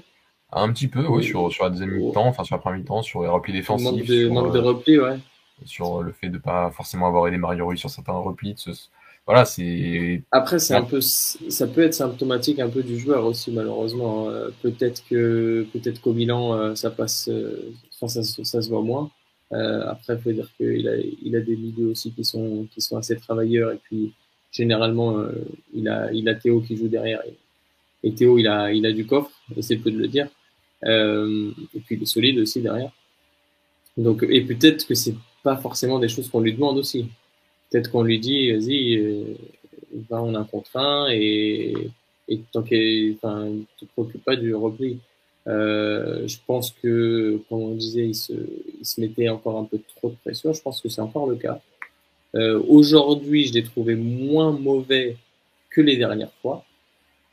[0.51, 3.21] Un petit peu, oui, sur, sur la deuxième mi-temps, enfin sur la première mi-temps, sur
[3.21, 3.85] les replis défensifs.
[3.85, 5.19] Manque de, sur, manque de replis, ouais.
[5.65, 8.71] Sur le fait de pas forcément avoir aidé Mario Rui sur certains replis, de se,
[9.29, 10.23] voilà, c'est.
[10.31, 14.27] Après, c'est un peu, ça peut être symptomatique un peu du joueur aussi, malheureusement.
[14.27, 19.11] Euh, peut-être que, peut-être qu'au bilan, euh, ça passe, euh, ça, ça, se voit moins.
[19.51, 22.97] après, il faut dire qu'il a, il a des milieux aussi qui sont, qui sont
[22.97, 23.71] assez travailleurs.
[23.71, 24.13] Et puis,
[24.51, 25.23] généralement,
[25.75, 27.21] il a, il a Théo qui joue derrière.
[28.03, 30.27] Et, Théo, il a, il a du coffre, et c'est peu de le dire.
[30.83, 32.91] et puis, il est solide aussi derrière.
[33.95, 37.05] Donc, et peut-être que c'est pas forcément des choses qu'on lui demande aussi.
[37.69, 39.23] Peut-être qu'on lui dit, vas-y, euh,
[40.09, 41.73] va en un contre un et,
[42.27, 44.99] et tant qu'il ne te préoccupe pas du repli.
[45.47, 48.33] Euh, je pense que, comme on disait, il se,
[48.79, 50.53] il se mettait encore un peu trop de pression.
[50.53, 51.59] Je pense que c'est encore le cas.
[52.35, 55.17] Euh, Aujourd'hui, je l'ai trouvé moins mauvais
[55.69, 56.63] que les dernières fois,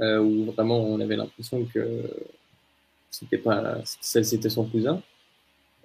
[0.01, 2.03] euh, où vraiment on avait l'impression que
[3.11, 5.03] c'était pas, c'était son cousin.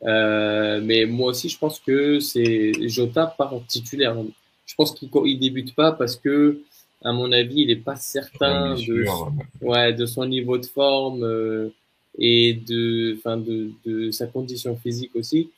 [0.04, 4.16] Euh, mais moi aussi, je pense que c'est Jota par titulaire
[4.72, 6.62] je pense qu'il ne débute pas parce que,
[7.04, 9.06] à mon avis, il n'est pas certain de,
[9.62, 11.70] ouais, de son niveau de forme euh,
[12.18, 15.50] et de, fin de, de, sa condition physique aussi.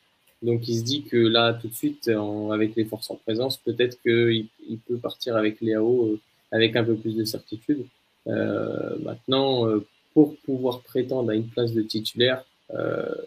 [0.42, 2.10] Donc il se dit que là, tout de suite,
[2.52, 6.20] avec les forces en présence, peut-être qu'il il peut partir avec Léao euh,
[6.52, 7.86] avec un peu plus de certitude.
[8.28, 12.44] Euh, maintenant, euh, pour pouvoir prétendre à une place de titulaire,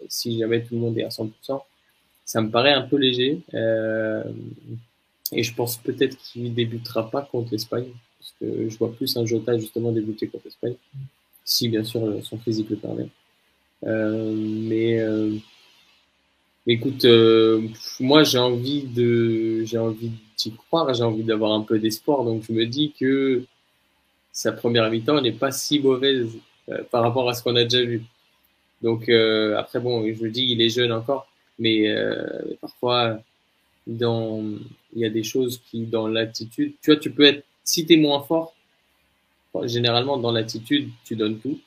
[0.09, 1.61] si jamais tout le monde est à 100%,
[2.25, 3.41] ça me paraît un peu léger.
[5.31, 9.25] Et je pense peut-être qu'il débutera pas contre l'Espagne, parce que je vois plus un
[9.25, 10.75] Jota justement débuter contre l'Espagne,
[11.43, 13.09] si bien sûr son physique le permet.
[13.85, 15.35] Euh, mais euh,
[16.65, 17.67] écoute, euh,
[17.99, 22.43] moi j'ai envie de, j'ai envie d'y croire, j'ai envie d'avoir un peu d'espoir, donc
[22.47, 23.43] je me dis que
[24.31, 26.37] sa première mi-temps n'est pas si mauvaise
[26.69, 28.03] euh, par rapport à ce qu'on a déjà vu.
[28.81, 31.27] Donc euh, après bon, je me dis il est jeune encore,
[31.59, 31.87] mais
[32.61, 33.19] parfois
[33.87, 34.43] dans,
[34.93, 37.93] il y a des choses qui, dans l'attitude, tu vois, tu peux être, si tu
[37.93, 38.53] es moins fort,
[39.63, 41.59] généralement, dans l'attitude, tu donnes tout.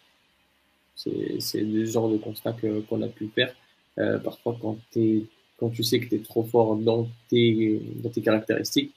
[0.95, 2.55] C'est le genre de constat
[2.89, 3.55] qu'on a pu faire.
[3.99, 5.25] Euh, parfois, quand, es,
[5.59, 8.93] quand tu sais que tu es trop fort dans tes, dans tes caractéristiques,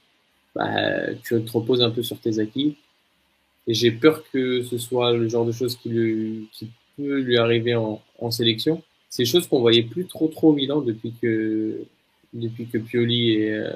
[0.54, 2.76] bah, tu te reposes un peu sur tes acquis.
[3.66, 7.38] Et j'ai peur que ce soit le genre de choses qui, lui, qui peut lui
[7.38, 8.82] arriver en, en sélection.
[9.08, 11.84] C'est choses qu'on voyait plus trop trop au Milan depuis que
[12.34, 13.72] depuis que Pioli et, euh,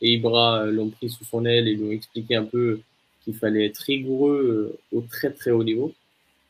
[0.00, 2.80] Ibra l'ont pris sous son aile et lui ont expliqué un peu
[3.24, 5.92] qu'il fallait être rigoureux euh, au très très haut niveau.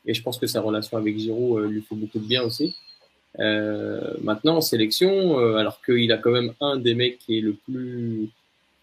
[0.06, 2.74] Et je pense que sa relation avec Giroud euh, lui fait beaucoup de bien aussi.
[3.38, 7.54] Euh, maintenant en sélection, alors qu'il a quand même un des mecs qui est le
[7.54, 8.28] plus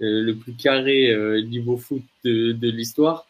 [0.01, 1.13] le plus carré
[1.43, 3.27] niveau foot de, de l'histoire,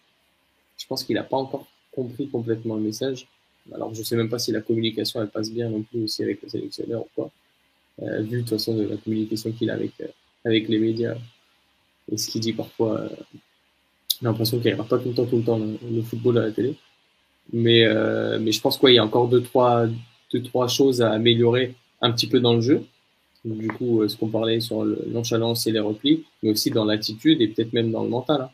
[0.78, 3.28] je pense qu'il n'a pas encore compris complètement le message.
[3.74, 6.44] Alors je sais même pas si la communication elle passe bien non plus aussi avec
[6.44, 7.32] le sélectionneur ou quoi.
[8.02, 10.08] Euh, vu de toute façon de la communication qu'il a avec, euh,
[10.46, 11.16] avec les médias
[12.12, 13.10] et ce qu'il dit parfois euh,
[14.10, 16.52] J'ai l'impression qu'il aura pas tout le temps, tout le temps le, football à la
[16.52, 16.76] télé.
[17.52, 19.88] Mais, euh, mais je pense qu'il y a encore deux trois,
[20.32, 22.84] deux, trois choses à améliorer un petit peu dans le jeu.
[23.44, 27.48] Du coup, ce qu'on parlait sur l'enchaînance et les replis, mais aussi dans l'attitude et
[27.48, 28.42] peut-être même dans le mental.
[28.42, 28.50] Hein.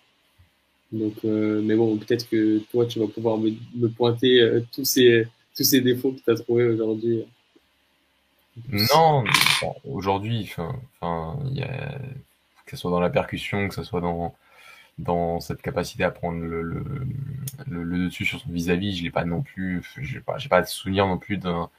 [0.92, 5.64] Donc, mais bon, peut-être que toi, tu vas pouvoir me, me pointer tous ces tous
[5.64, 7.24] ces défauts que tu as trouvés aujourd'hui.
[8.70, 9.24] Non,
[9.84, 11.38] aujourd'hui, enfin,
[12.66, 14.34] que ce soit dans la percussion, que ce soit dans,
[14.98, 16.84] dans cette capacité à prendre le, le,
[17.68, 21.06] le, dessus sur son vis-à-vis, je n'ai pas non plus, j'ai pas, pas de souvenir
[21.06, 21.70] non plus d'un,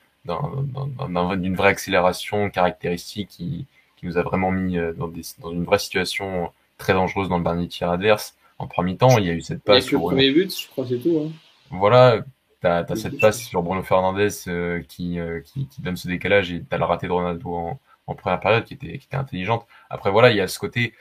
[1.36, 3.66] d'une vraie accélération caractéristique qui,
[3.96, 7.38] qui nous a vraiment mis euh, dans, des, dans une vraie situation très dangereuse dans
[7.38, 8.34] le dernier tir adverse.
[8.58, 9.90] En premier temps, il y a eu cette passe.
[9.90, 11.26] le premier but, je crois, c'est tout.
[11.26, 11.32] Hein.
[11.70, 12.24] Voilà,
[12.66, 16.50] T'as as cette passe sur Bruno Fernandez euh, qui, euh, qui, qui, donne ce décalage
[16.50, 19.66] et t'as le raté de Ronaldo en, en, première période qui était, qui était intelligente.
[19.88, 20.92] Après voilà, il y a ce côté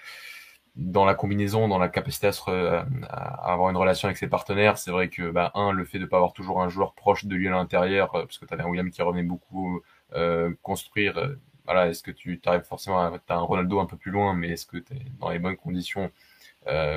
[0.76, 4.78] dans la combinaison, dans la capacité à, se à avoir une relation avec ses partenaires.
[4.78, 7.36] C'est vrai que bah, un, le fait de pas avoir toujours un joueur proche de
[7.36, 9.82] lui à l'intérieur, euh, parce que t'avais un William qui revenait beaucoup
[10.14, 11.36] euh, construire.
[11.66, 14.50] voilà, est-ce que tu arrives forcément à as un Ronaldo un peu plus loin, mais
[14.50, 16.12] est-ce que tu es dans les bonnes conditions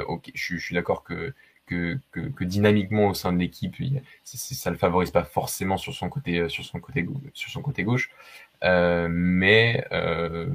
[0.08, 1.32] Ok, je, je suis d'accord que
[1.68, 3.76] que, que, dynamiquement au sein de l'équipe,
[4.24, 8.10] ça le favorise pas forcément sur son côté, euh, sur son côté, gauche.
[8.64, 10.48] Euh, mais euh,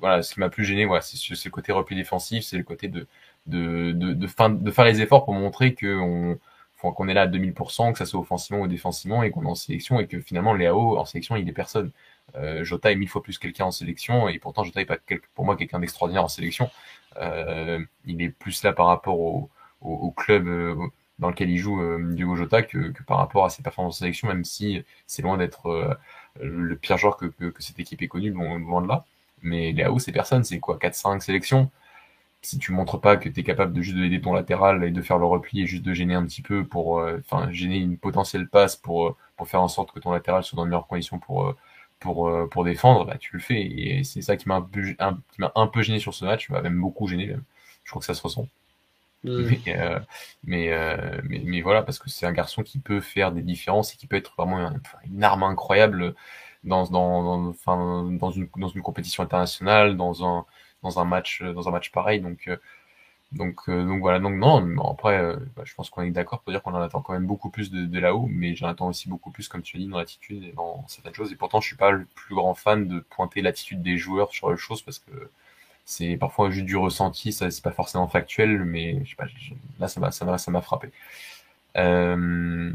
[0.00, 2.88] voilà, ce qui m'a plus gêné, voilà, c'est ce côté repli défensif, c'est le côté
[2.88, 3.06] de
[3.46, 6.38] de, de, de, faire les efforts pour montrer que on,
[6.80, 9.56] qu'on est là à 2000%, que ça soit offensivement ou défensivement, et qu'on est en
[9.56, 11.90] sélection, et que finalement Léao en sélection il est personne.
[12.36, 14.98] Euh, Jota est mille fois plus quelqu'un en sélection, et pourtant Jota est pas
[15.34, 16.70] pour moi quelqu'un d'extraordinaire en sélection.
[18.06, 19.50] Il est plus là par rapport au,
[19.84, 20.74] au, club euh,
[21.18, 24.28] dans lequel il joue euh, Diogo Jota que, par rapport à ses performances en sélection,
[24.28, 25.94] même si c'est loin d'être euh,
[26.40, 29.04] le pire joueur que, cette équipe est connue, loin, de là.
[29.42, 31.70] Mais Léao, c'est personne, c'est quoi 4-5 sélections?
[32.42, 35.02] Si tu montres pas que tu es capable de juste aider ton latéral et de
[35.02, 38.48] faire le repli et juste de gêner un petit peu pour enfin gêner une potentielle
[38.48, 41.54] passe pour pour faire en sorte que ton latéral soit dans de meilleures conditions pour
[42.00, 43.62] pour pour défendre bah, tu le fais.
[43.62, 44.56] Et c'est ça qui m'a
[44.98, 45.18] un
[45.54, 47.36] un, peu gêné sur ce match m'a même beaucoup gêné
[47.84, 48.48] je crois que ça se ressent
[49.24, 49.28] Mm.
[49.68, 50.00] Euh,
[50.44, 53.94] mais, euh, mais, mais, voilà, parce que c'est un garçon qui peut faire des différences
[53.94, 54.72] et qui peut être vraiment
[55.04, 56.14] une, arme incroyable
[56.64, 57.54] dans, dans, dans,
[58.10, 60.46] dans, une, dans une compétition internationale, dans un,
[60.82, 62.20] dans un, match, dans un match pareil.
[62.20, 62.56] Donc, euh,
[63.32, 66.74] donc, donc voilà, donc non, après, bah, je pense qu'on est d'accord pour dire qu'on
[66.74, 69.48] en attend quand même beaucoup plus de, de là-haut, mais j'en attends aussi beaucoup plus,
[69.48, 71.32] comme tu as dit, dans l'attitude et dans certaines choses.
[71.32, 74.50] Et pourtant, je suis pas le plus grand fan de pointer l'attitude des joueurs sur
[74.50, 75.30] les choses parce que
[75.84, 79.26] c'est parfois juste du ressenti, ça c'est pas forcément factuel, mais je sais pas,
[79.80, 80.90] là ça m'a ça m'a ça m'a frappé.
[81.76, 82.72] Euh,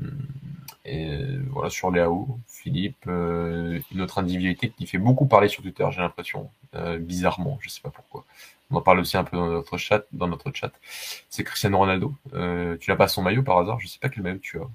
[0.85, 5.85] et voilà sur Léao, Philippe, euh, une autre individualité qui fait beaucoup parler sur Twitter,
[5.91, 8.25] j'ai l'impression, euh, bizarrement, je sais pas pourquoi.
[8.71, 10.71] On en parle aussi un peu dans notre chat, dans notre chat.
[11.29, 12.13] C'est Cristiano Ronaldo.
[12.31, 13.79] Tu n'as pas son maillot par hasard?
[13.79, 14.67] Je sais pas quel maillot tu as.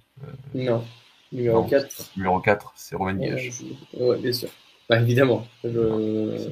[0.55, 0.83] non,
[1.31, 2.13] numéro 4.
[2.17, 3.63] Numéro 4, c'est Romain Diaz.
[3.93, 4.49] Ouais, bien sûr.
[4.89, 5.47] Bah, évidemment.
[5.63, 6.49] Je...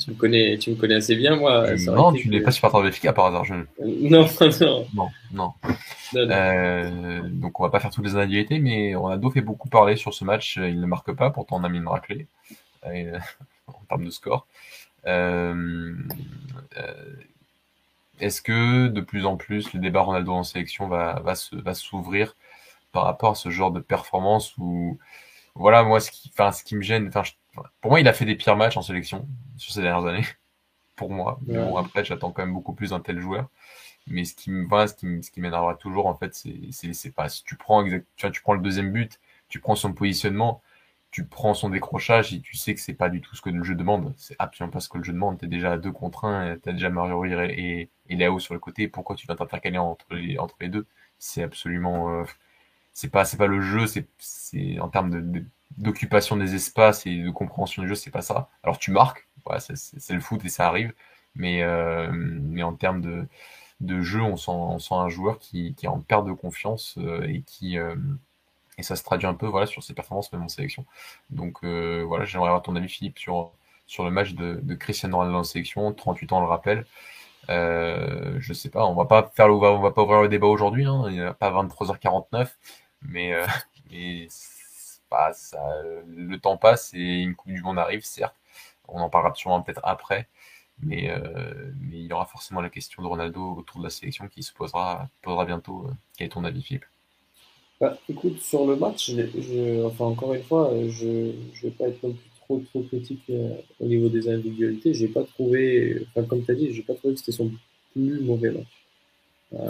[0.00, 1.64] Tu me connais, tu me connais assez bien, moi.
[1.66, 3.44] Euh, non, tu n'es pas supporter de FK par hasard.
[3.44, 3.54] Je...
[3.80, 4.28] Non,
[4.60, 4.86] non.
[4.94, 5.54] Non, non.
[6.14, 9.68] Euh, donc on va pas faire toutes les individualités, mais on a Ronaldo fait beaucoup
[9.68, 10.56] parler sur ce match.
[10.56, 12.28] Il ne marque pas, pourtant on a mis une raclée
[12.86, 13.18] euh,
[13.66, 14.46] en termes de score.
[15.06, 15.94] Euh,
[18.20, 21.74] est-ce que de plus en plus le débat Ronaldo en sélection va, va, se, va
[21.74, 22.36] s'ouvrir
[22.92, 24.98] par rapport à ce genre de performance où
[25.54, 27.22] voilà moi ce qui, ce qui me gêne, enfin
[27.80, 30.26] pour moi il a fait des pires matchs en sélection sur ces dernières années.
[30.96, 31.38] Pour moi.
[31.46, 33.48] Mais bon, après, j'attends quand même beaucoup plus d'un tel joueur.
[34.08, 37.44] Mais ce qui, voilà, ce qui, ce qui m'énervera toujours, en fait, c'est, pas, si
[37.44, 40.62] tu prends exact, tu, vois, tu prends le deuxième but, tu prends son positionnement,
[41.10, 43.62] tu prends son décrochage et tu sais que c'est pas du tout ce que le
[43.62, 44.14] jeu demande.
[44.16, 45.38] C'est absolument pas ce que le jeu demande.
[45.38, 48.60] T'es déjà à deux contre un, t'as déjà Mario Rire et, et, Léo sur le
[48.60, 48.88] côté.
[48.88, 50.86] Pourquoi tu vas t'intercaler entre les, entre les deux?
[51.18, 52.24] C'est absolument, euh,
[52.92, 55.44] c'est pas, pas le jeu, c'est, c'est en termes de,
[55.76, 58.48] d'occupation des espaces et de compréhension du jeu, c'est pas ça.
[58.62, 59.28] Alors tu marques,
[59.60, 60.92] c'est le foot et ça arrive.
[61.34, 63.26] Mais, euh, mais en termes de,
[63.80, 66.96] de jeu, on sent, on sent un joueur qui, qui est en perte de confiance
[66.98, 67.94] euh, et qui euh,
[68.78, 70.86] et ça se traduit un peu voilà sur ses performances même en sélection.
[71.30, 73.52] Donc voilà, j'aimerais avoir ton avis Philippe sur
[73.86, 76.86] sur le match de, de Cristiano Ronaldo en sélection, 38 ans, on le rappelle.
[77.50, 80.46] Euh, je sais pas, on va pas faire le, on va pas ouvrir le débat
[80.46, 82.58] aujourd'hui, hein, il n'y a pas 23h49,
[83.02, 83.46] mais, euh,
[83.90, 84.28] mais
[85.32, 85.60] ça,
[86.06, 88.36] le temps passe et une Coupe du Monde arrive, certes,
[88.88, 90.28] on en parlera sûrement peut-être après.
[90.82, 94.28] Mais, euh, mais, il y aura forcément la question de Ronaldo autour de la sélection
[94.28, 95.86] qui se posera, posera bientôt.
[95.86, 96.84] Euh, quel est ton avis, Philippe?
[97.80, 102.12] Bah, Écoute, sur le match, je, enfin, encore une fois, je ne vais pas être
[102.42, 104.94] trop, trop critique euh, au niveau des individualités.
[104.94, 107.50] J'ai pas trouvé, comme tu as dit, j'ai pas trouvé que c'était son
[107.92, 109.62] plus mauvais match.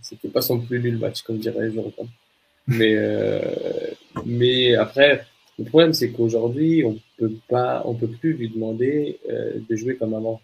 [0.00, 2.08] c'était pas son plus nul match, comme dirait Européens.
[2.66, 2.96] Mais,
[4.26, 5.24] mais après,
[5.58, 10.14] le problème, c'est qu'aujourd'hui, on peut pas, on peut plus lui demander de jouer comme
[10.14, 10.40] avant.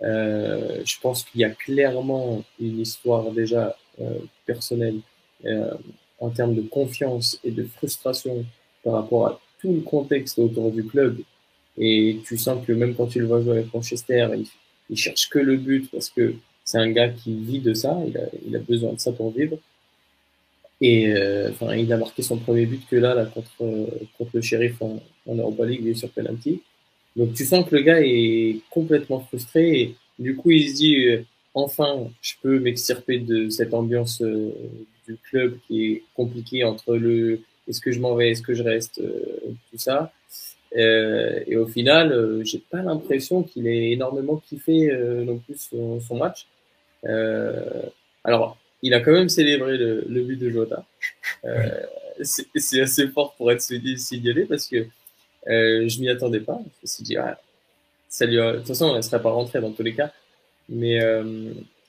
[0.00, 3.76] je pense qu'il y a clairement une histoire déjà
[4.46, 5.00] personnelle
[6.20, 8.44] en termes de confiance et de frustration
[8.84, 11.18] par rapport à tout le contexte autour du club.
[11.78, 14.46] Et tu sens que même quand tu le vois jouer avec Manchester, il,
[14.90, 18.16] il cherche que le but parce que c'est un gars qui vit de ça, il
[18.16, 19.56] a, il a besoin de ça pour vivre.
[20.82, 23.50] Et euh, enfin, il a marqué son premier but que là, là contre,
[24.18, 26.60] contre le shérif en, Europa League, sur penalty.
[27.16, 31.06] Donc tu sens que le gars est complètement frustré et du coup il se dit
[31.06, 31.22] euh,
[31.52, 34.50] enfin je peux m'extirper de cette ambiance euh,
[35.06, 38.62] du club qui est compliquée entre le est-ce que je m'en vais, est-ce que je
[38.62, 40.12] reste, euh, tout ça.
[40.76, 44.90] Euh, et au final, euh, j'ai pas l'impression qu'il ait énormément kiffé
[45.24, 46.46] non plus son, son match.
[48.24, 50.84] alors, il a quand même célébré le, le but de Jota.
[52.22, 54.86] c'est assez fort pour être signalé parce que
[55.46, 56.60] je m'y attendais pas.
[56.64, 57.40] Je me suis dit, ah,
[58.08, 60.12] ça lui de toute façon, elle serait pas rentrée dans tous les cas.
[60.68, 61.00] Mais,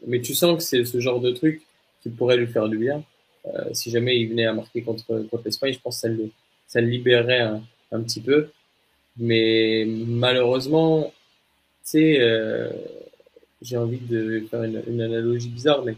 [0.07, 1.61] mais tu sens que c'est ce genre de truc
[2.01, 3.03] qui pourrait lui faire du bien.
[3.45, 6.29] Euh, si jamais il venait à marquer contre, contre l'Espagne, je pense que ça le,
[6.67, 8.49] ça le libérerait un, un petit peu.
[9.17, 11.13] Mais malheureusement,
[11.83, 12.71] tu sais, euh,
[13.61, 15.95] j'ai envie de faire une, une, analogie bizarre, mais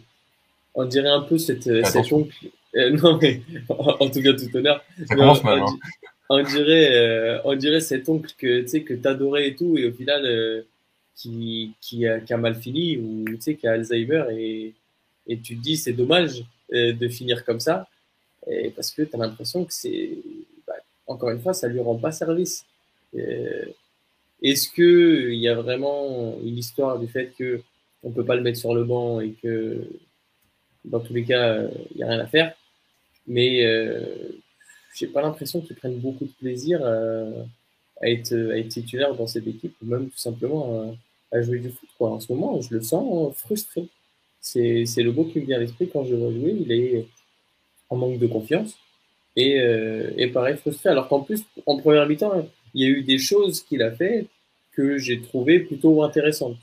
[0.76, 2.36] on dirait un peu cette, cet oncle.
[2.76, 4.84] Euh, non, mais en, tout cas, tout honneur.
[5.08, 5.60] Ça commence mal.
[5.60, 5.78] Hein.
[6.30, 9.88] On, dirait, euh, on dirait cet oncle que tu sais que t'adorais et tout, et
[9.88, 10.62] au final, euh,
[11.16, 14.74] qui, qui, a, qui a mal fini ou tu sais qui a Alzheimer et,
[15.28, 17.88] et tu te dis c'est dommage euh, de finir comme ça,
[18.48, 20.18] et parce que tu as l'impression que c'est,
[20.68, 20.74] bah,
[21.08, 22.66] encore une fois, ça lui rend pas service.
[23.16, 23.66] Euh,
[24.42, 27.62] est-ce que il y a vraiment une histoire du fait que
[28.04, 29.82] on peut pas le mettre sur le banc et que
[30.86, 32.54] dans tous les cas il y a rien à faire,
[33.28, 34.30] mais euh,
[34.96, 39.48] j'ai pas l'impression qu'ils prennent beaucoup de plaisir à, être, à être titulaire dans cette
[39.48, 40.96] équipe ou même tout simplement
[41.32, 41.90] à, jouer du foot.
[42.00, 43.88] En ce moment, je le sens frustré.
[44.40, 46.56] C'est le mot qui me vient à l'esprit quand je vois jouer.
[46.62, 47.08] Il est
[47.90, 48.78] en manque de confiance
[49.36, 50.90] et, euh, pareil frustré.
[50.90, 54.28] Alors qu'en plus, en première mi-temps, il y a eu des choses qu'il a fait
[54.74, 56.58] que j'ai trouvé plutôt intéressantes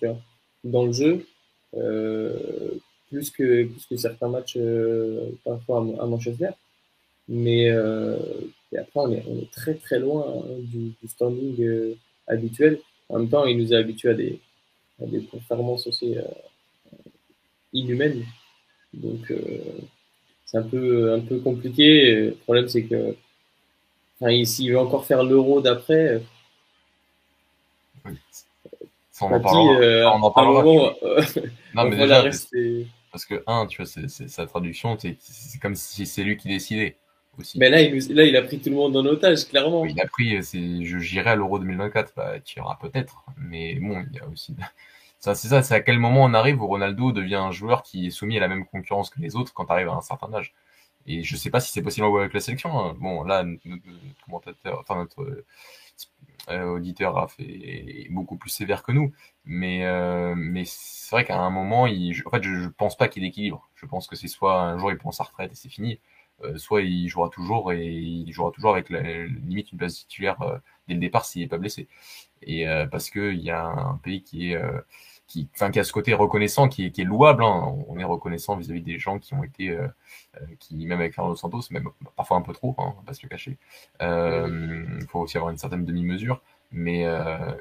[0.65, 1.27] dans le jeu,
[1.77, 2.39] euh,
[3.13, 6.51] plus, que, plus que certains matchs euh, parfois à, Manchester.
[7.29, 8.17] Mais euh,
[8.73, 11.95] et après, on est, on est, très très loin hein, du, du, standing euh,
[12.27, 12.81] habituel.
[13.09, 14.41] En même temps, il nous a habitués à des,
[15.03, 16.23] à des performances aussi euh,
[17.73, 18.25] inhumaine.
[18.95, 19.33] Donc,
[20.45, 22.15] c'est un peu, un peu compliqué.
[22.15, 23.17] Le problème, c'est que
[24.21, 26.23] enfin, s'il veut encore faire l'euro d'après,
[29.23, 29.81] on en parlera.
[29.81, 30.95] Euh, on en parlera.
[31.75, 32.25] non, mais déjà,
[33.13, 35.17] parce que, un, tu vois, sa traduction, c'est,
[35.61, 36.97] comme si c'est lui qui décidait.
[37.39, 37.59] Aussi.
[37.59, 39.87] Mais là il, là, il a pris tout le monde en otage, clairement.
[39.87, 43.25] il a pris, c'est, je, j'irai à l'Euro 2024, bah, tu iras peut-être.
[43.39, 44.55] Mais bon, il y a aussi
[45.19, 48.11] c'est ça, c'est à quel moment on arrive où Ronaldo devient un joueur qui est
[48.11, 50.53] soumis à la même concurrence que les autres quand tu arrives à un certain âge.
[51.07, 52.79] Et je sais pas si c'est possible avec la sélection.
[52.79, 52.95] Hein.
[52.99, 53.83] Bon, là, notre,
[54.25, 55.45] commentateur, enfin notre
[56.49, 59.13] auditeur Raph est, beaucoup plus sévère que nous.
[59.45, 63.09] Mais, euh, mais c'est vrai qu'à un moment, il, en fait, je, je pense pas
[63.09, 63.69] qu'il équilibre.
[63.75, 65.99] Je pense que c'est soit un jour il prend sa retraite et c'est fini,
[66.45, 70.41] euh, soit il jouera toujours et il jouera toujours avec la, limite une place titulaire
[70.43, 71.89] euh, dès le départ s'il est pas blessé.
[72.43, 74.61] Et euh, parce que il y a un pays qui est
[75.33, 77.43] qui, a ce côté reconnaissant qui est, louable.
[77.43, 77.75] Hein.
[77.89, 79.89] On est reconnaissant vis-à-vis des gens qui ont été, euh,
[80.37, 83.15] euh, qui même avec Fernando Santos, même parfois un peu trop, hein, on va pas
[83.15, 83.57] se le cacher.
[84.01, 86.43] Il euh, faut aussi avoir une certaine demi-mesure.
[86.75, 87.05] Mais,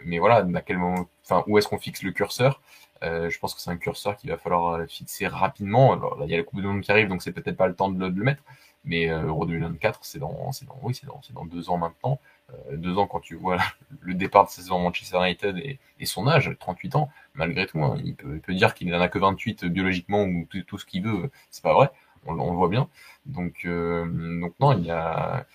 [0.05, 1.05] mais voilà, à quel moment,
[1.45, 2.61] où est-ce qu'on fixe le curseur?
[3.01, 5.91] Je pense que c'est un curseur qu'il va falloir fixer rapidement.
[5.91, 7.67] Alors là, il y a la Coupe du Monde qui arrive, donc c'est peut-être pas
[7.67, 8.41] le temps de le, mettre.
[8.85, 12.21] Mais Euro 2024, c'est dans, dans, oui, dans, c'est dans deux ans maintenant.
[12.53, 13.57] Euh, deux ans quand tu vois
[14.01, 17.97] le départ de saison Manchester United et, et, son âge, 38 ans, malgré tout, hein,
[18.03, 20.85] il, peut, il, peut, dire qu'il n'en a que 28 biologiquement ou tout, tout ce
[20.85, 21.89] qu'il veut, c'est pas vrai,
[22.25, 22.87] on, on, le voit bien.
[23.25, 24.05] Donc, euh,
[24.41, 25.45] donc non, il y a,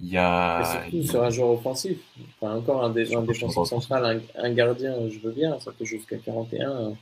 [0.00, 0.60] il y a.
[0.60, 1.98] Et surtout sur un joueur offensif,
[2.40, 5.84] enfin, encore un, dé, un défenseur central, un, un, gardien, je veux bien, ça peut
[5.84, 6.94] jusqu'à 41,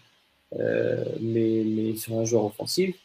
[0.58, 2.96] euh, mais, mais sur un joueur offensif,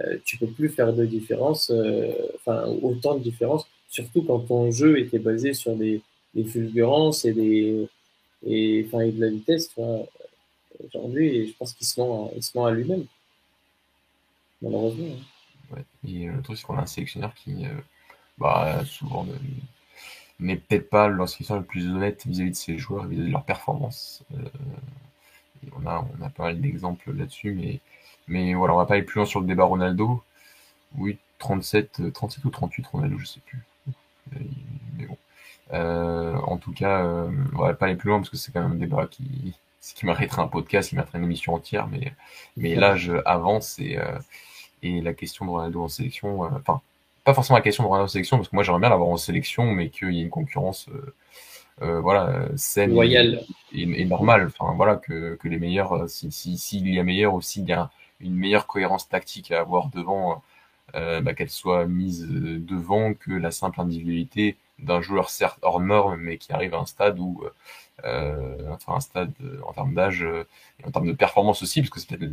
[0.00, 4.70] euh, tu peux plus faire de différence, euh, enfin autant de différence surtout quand ton
[4.70, 6.00] jeu était basé sur des,
[6.46, 7.88] fulgurances et, des,
[8.46, 9.70] et, enfin, et de la vitesse.
[10.86, 13.04] Aujourd'hui, je pense qu'il se ment, ment à lui-même,
[14.62, 15.12] malheureusement.
[15.12, 15.74] Hein.
[15.74, 15.84] Ouais.
[16.08, 17.74] Et le truc, c'est qu'on a un sélectionneur qui, euh,
[18.38, 19.26] bah, souvent,
[20.38, 24.22] n'est peut-être pas sélectionneur le plus honnête vis-à-vis de ses joueurs, vis-à-vis de leur performance.
[24.34, 24.48] Euh,
[25.76, 27.80] on, a, on a pas mal d'exemples là-dessus, mais
[28.28, 30.22] Mais voilà, on va pas aller plus loin sur le débat Ronaldo.
[30.96, 33.58] Oui, 37, 37 ou 38 Ronaldo, je sais plus.
[34.32, 35.16] Mais bon.
[35.72, 37.04] en tout cas,
[37.54, 39.54] on va pas aller plus loin parce que c'est quand même un débat qui,
[39.94, 41.86] qui m'arrêterait un podcast, qui m'arrêterait une émission entière.
[41.88, 42.12] Mais,
[42.56, 43.98] mais l'âge avance et,
[44.82, 46.80] et la question de Ronaldo en sélection, enfin,
[47.24, 49.16] pas forcément la question de Ronaldo en sélection parce que moi j'aimerais bien l'avoir en
[49.16, 50.88] sélection, mais qu'il y ait une concurrence
[51.82, 52.94] euh, voilà, saine
[53.72, 54.50] Et, normale.
[54.58, 57.68] Enfin, voilà, que, que les meilleurs, euh, s'il si, si, y a meilleur aussi, il
[57.68, 57.90] y a
[58.20, 60.42] une meilleure cohérence tactique à avoir devant,
[60.94, 66.16] euh, bah, qu'elle soit mise devant que la simple individualité d'un joueur certes hors norme,
[66.20, 67.44] mais qui arrive à un stade où,
[68.04, 69.32] euh, enfin un stade
[69.66, 72.32] en termes d'âge et en termes de performance aussi, parce que c'est peut-être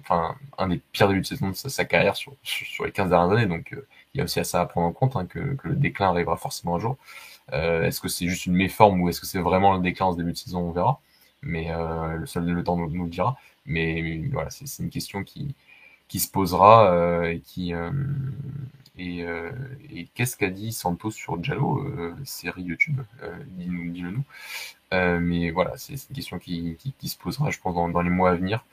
[0.00, 3.36] enfin un des pires débuts de saison de sa, carrière sur, sur, les 15 dernières
[3.36, 3.74] années, donc
[4.14, 6.08] il y a aussi à ça à prendre en compte, hein, que, que, le déclin
[6.08, 6.96] arrivera forcément un jour.
[7.52, 10.12] Euh, est-ce que c'est juste une méforme ou est-ce que c'est vraiment le déclin en
[10.12, 10.60] ce début de saison?
[10.60, 11.00] On verra.
[11.42, 13.36] Mais euh, le seul le temps nous, nous, le dira.
[13.66, 15.54] Mais voilà, c'est une question qui,
[16.08, 17.72] qui se posera euh, et qui
[18.96, 19.26] et,
[19.90, 21.84] et qu'est-ce qu'a dit Santos sur Jallo,
[22.24, 23.00] série YouTube
[23.48, 24.24] Dis-le dis nous.
[24.92, 28.10] mais voilà, c'est une question qui, qui, qui, se posera, je pense, dans, dans les
[28.10, 28.64] mois à venir.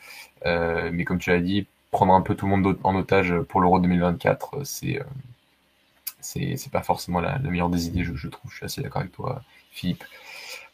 [0.45, 3.79] mais comme tu as dit, prendre un peu tout le monde en otage pour l'Euro
[3.79, 5.01] 2024, c'est
[6.21, 8.51] c'est pas forcément la, meilleure des idées, je, trouve.
[8.51, 10.03] Je suis assez d'accord avec toi, Philippe.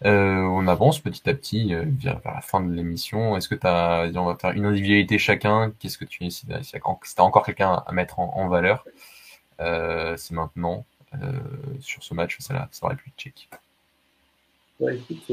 [0.06, 3.36] Euh, on avance petit à petit euh, vers, la fin de l'émission.
[3.36, 5.74] Est-ce que tu as, on va faire une individualité chacun?
[5.80, 8.86] Qu'est-ce que tu Si as encore quelqu'un à mettre en, valeur,
[9.60, 10.86] euh, c'est maintenant
[11.80, 13.50] sur ce match, ça, la, ça aurait pu check.
[14.80, 15.24] Ouais, écoute,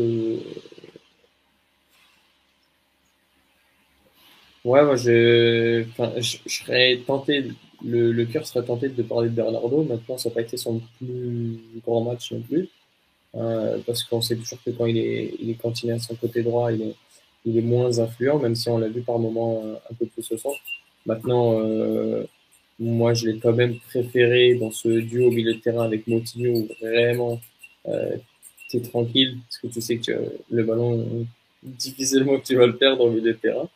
[4.65, 5.85] Ouais, moi, je,
[6.17, 7.51] je, serais tenté,
[7.85, 9.83] le, le cœur serait tenté de parler de Bernardo.
[9.85, 12.71] Maintenant, ça n'a pas été son plus grand match non plus.
[13.37, 16.43] Euh, parce qu'on sait toujours que quand il est, il est continué à son côté
[16.43, 16.95] droit, il est,
[17.45, 20.31] il est moins influent, même si on l'a vu par moments euh, un peu plus
[20.33, 20.61] au centre.
[21.07, 22.25] Maintenant, euh,
[22.79, 26.61] moi, je l'ai quand même préféré dans ce duo au milieu de terrain avec Moutinho,
[26.61, 27.41] où vraiment,
[27.89, 28.17] euh,
[28.69, 30.13] tu es tranquille, parce que tu sais que
[30.51, 31.27] le ballon,
[31.63, 33.69] difficilement tu vas le perdre au milieu de terrain.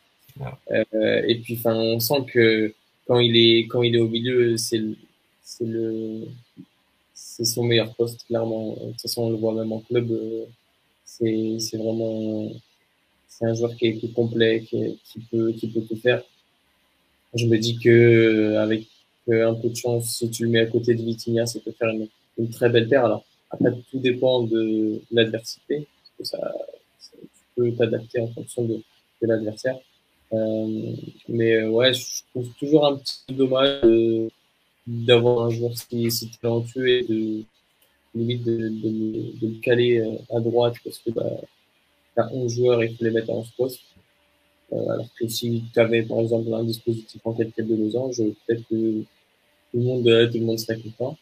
[0.70, 2.72] Euh, et puis, enfin, on sent que
[3.06, 4.82] quand il est quand il est au milieu, c'est
[5.42, 6.24] c'est le
[7.18, 8.74] c'est son meilleur poste clairement.
[8.74, 10.10] De toute façon, on le voit même en club.
[10.10, 10.44] Euh,
[11.04, 12.48] c'est vraiment
[13.26, 16.22] c'est un joueur qui est, qui complet, qui, qui, peut qui peut tout faire.
[17.34, 18.86] Je me dis que avec
[19.28, 21.90] un peu de chance, si tu le mets à côté de Vitinha, ça peut faire
[21.90, 22.08] une,
[22.38, 23.04] une très belle paire.
[23.04, 25.86] Alors après, tout dépend de l'adversité,
[26.22, 26.38] ça,
[26.98, 28.74] ça, tu peux t'adapter en fonction de,
[29.22, 29.78] de l'adversaire.
[30.32, 30.92] Euh,
[31.28, 33.82] mais euh, ouais, je trouve toujours un petit dommage
[34.88, 37.44] d'avoir un joueur si, si, talentueux et de
[38.14, 41.30] limite de, de, de, le caler euh, à droite parce que bah,
[42.14, 43.82] t'as 11 joueurs et il faut les mettre en 11 postes.
[44.72, 48.62] Euh, alors que si tu avais par exemple un dispositif en quelques de losange, peut-être
[48.68, 49.02] que
[49.70, 51.16] tout le monde, tout le monde serait content.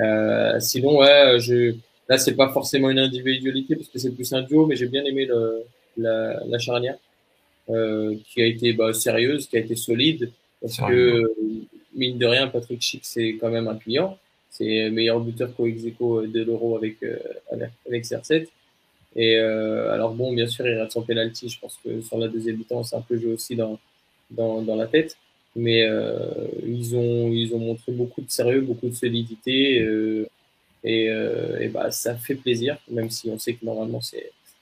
[0.00, 1.74] Euh, sinon, ouais, je,
[2.08, 5.04] là c'est pas forcément une individualité parce que c'est plus un duo, mais j'ai bien
[5.04, 5.64] aimé le,
[5.96, 6.98] la, la charnière.
[7.70, 11.30] Euh, qui a été bah, sérieuse, qui a été solide, parce que
[11.94, 14.18] mine de rien, Patrick Schick, c'est quand même un client.
[14.50, 17.18] C'est meilleur buteur co execo de l'Euro avec, euh,
[17.86, 18.48] avec CR7.
[19.16, 21.48] Et euh, alors bon, bien sûr, il rate son penalty.
[21.48, 23.78] Je pense que sur la deuxième mi-temps, c'est un peu joué aussi dans,
[24.30, 25.16] dans, dans la tête.
[25.56, 29.80] Mais euh, ils, ont, ils ont montré beaucoup de sérieux, beaucoup de solidité.
[29.80, 30.28] Euh,
[30.84, 34.00] et, euh, et bah, ça fait plaisir, même si on sait que normalement,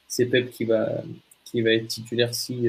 [0.09, 1.03] c'est Pep qui va,
[1.45, 2.68] qui va être titulaire si,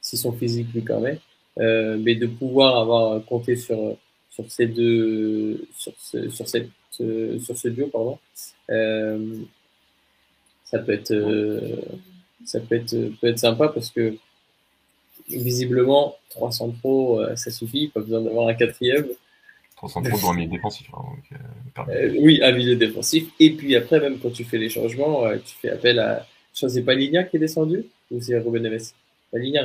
[0.00, 1.18] si son physique lui permet.
[1.58, 3.96] Euh, mais de pouvoir avoir compté sur,
[4.30, 8.18] sur ces deux, sur ce, sur cette, sur ce duo, pardon,
[8.70, 9.38] euh,
[10.64, 11.80] ça peut être, euh,
[12.44, 14.16] ça peut être, peut être sympa parce que
[15.28, 19.06] visiblement, 300 pro, ça suffit, pas besoin d'avoir un quatrième.
[19.76, 20.88] 300 pro dans un milieu défensif.
[20.92, 21.02] Hein,
[21.76, 23.28] donc, euh, oui, un milieu défensif.
[23.40, 26.26] Et puis après, même quand tu fais les changements, tu fais appel à.
[26.54, 28.92] Je c'est pas qui est descendu ou c'est Ruben Neves?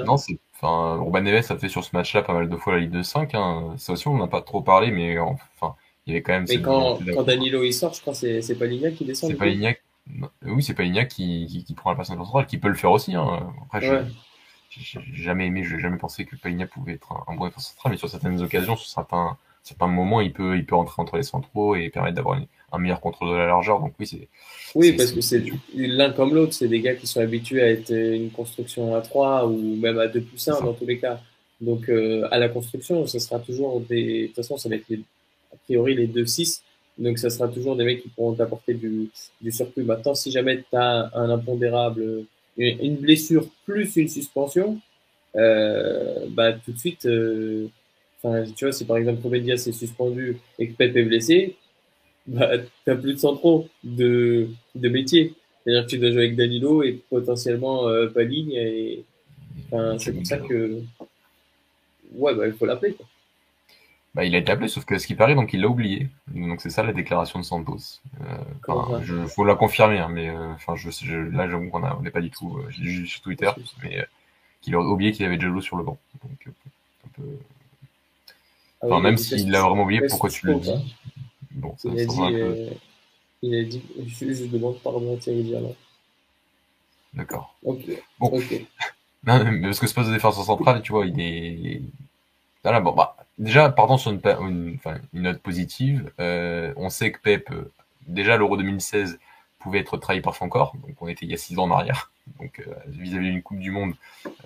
[0.06, 0.38] Non, c'est.
[0.62, 3.01] Enfin, Urban Neves a fait sur ce match-là pas mal de fois la Ligue de
[3.01, 3.34] 5.
[3.34, 3.74] Hein.
[3.78, 6.45] Ça aussi, on n'en a pas trop parlé, mais enfin, il y avait quand même.
[6.47, 9.32] Mais quand, quand Danilo il sort, je crois que c'est pas Lignac qui descend.
[9.32, 9.82] C'est pas Lignac.
[10.45, 12.91] Oui, c'est pas Lignac qui, qui, qui, prend la place centrale, qui peut le faire
[12.91, 13.16] aussi.
[13.16, 13.51] Hein.
[13.72, 14.03] Après, ouais.
[14.70, 17.97] j'ai jamais aimé, j'ai jamais pensé que Palignac pouvait être un, bon défenseur central, mais
[17.97, 21.76] sur certaines occasions, sur certains, certains moments, il peut, il peut entrer entre les centraux
[21.76, 22.39] et permettre d'avoir
[22.72, 23.80] un meilleur contrôle de la largeur.
[23.80, 24.28] Donc oui, c'est.
[24.74, 25.43] Oui, parce que c'est
[25.76, 29.47] l'un comme l'autre, c'est des gars qui sont habitués à être une construction à 3
[29.47, 31.19] ou même à 2 plus 1 dans tous les cas.
[31.59, 34.22] Donc euh, à la construction, ça sera toujours des.
[34.22, 36.61] De toute façon, ça va être a priori les 2-6.
[36.97, 39.09] Donc ça sera toujours des mecs qui pourront t'apporter du,
[39.41, 39.84] du surplus.
[39.84, 42.26] Maintenant, si jamais tu as un impondérable,
[42.57, 44.80] une blessure plus une suspension,
[45.36, 47.67] euh, bah, tout de suite, euh,
[48.22, 51.55] enfin, tu vois, si par exemple Comédia est suspendu et que Pep est blessé,
[52.32, 52.50] bah,
[52.86, 55.34] t'as plus de centraux de, de métier.
[55.64, 58.54] C'est-à-dire que tu dois jouer avec Danilo et potentiellement euh, Paligne.
[58.54, 59.04] Et,
[59.66, 60.82] enfin, c'est pour ça que,
[62.16, 62.96] ouais, bah, il faut l'appeler.
[64.14, 66.10] Bah, il a été appelé, sauf que ce qui paraît, donc il l'a oublié.
[66.28, 68.02] Donc c'est ça la déclaration de Santos.
[68.20, 72.12] Euh, je faut la confirmer, hein, mais euh, enfin, je, je, là j'avoue qu'on n'est
[72.12, 72.58] pas du tout.
[72.58, 73.50] Euh, J'ai lu sur Twitter,
[73.84, 74.06] mais euh,
[74.62, 75.98] qu'il a oublié qu'il avait déjà joué sur le banc.
[76.24, 77.24] Donc un peu.
[78.82, 80.96] Ah enfin, même s'il l'a vraiment oublié, pourquoi tu le dis
[81.56, 82.68] Bon, ça, il, a dit, peu...
[83.41, 85.54] il a dit, je, je demande pardon à Thierry
[87.14, 87.56] D'accord.
[87.64, 87.84] Ok.
[88.20, 88.28] Bon.
[88.28, 88.68] Okay.
[89.26, 91.82] non, mais parce que ce poste de défenseur central, tu vois, il est.
[92.64, 96.12] Voilà, bon, bah, déjà, partons sur une, une, enfin, une note positive.
[96.20, 97.72] Euh, on sait que Pep, euh,
[98.08, 99.20] déjà l'Euro 2016,
[99.62, 100.76] pouvait être trahi par son corps.
[100.86, 102.12] Donc, on était il y a six ans en arrière.
[102.39, 103.93] Donc, euh, vis-à-vis d'une Coupe du Monde,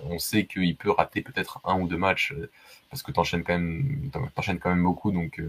[0.04, 2.50] on sait qu'il peut rater peut-être un ou deux matchs euh,
[2.90, 5.10] parce que t'enchaînes quand même, t'enchaînes quand même beaucoup.
[5.10, 5.42] Donc,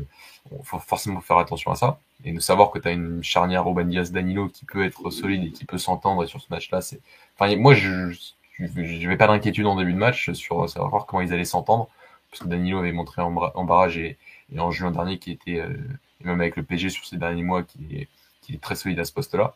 [0.64, 2.00] faut forcément faire attention à ça.
[2.24, 5.44] Et de savoir que tu as une charnière Robin Diaz Danilo qui peut être solide
[5.46, 7.00] et qui peut s'entendre sur ce match-là, c'est,
[7.38, 8.12] enfin, moi, je,
[8.60, 11.90] je, vais pas d'inquiétude en début de match sur savoir comment ils allaient s'entendre
[12.30, 13.32] parce que Danilo avait montré en,
[13.64, 14.18] barrage et,
[14.58, 15.76] en juin dernier qui était, euh,
[16.22, 18.08] et même avec le PG sur ces derniers mois, qui est,
[18.48, 19.56] qui est très solide à ce poste-là.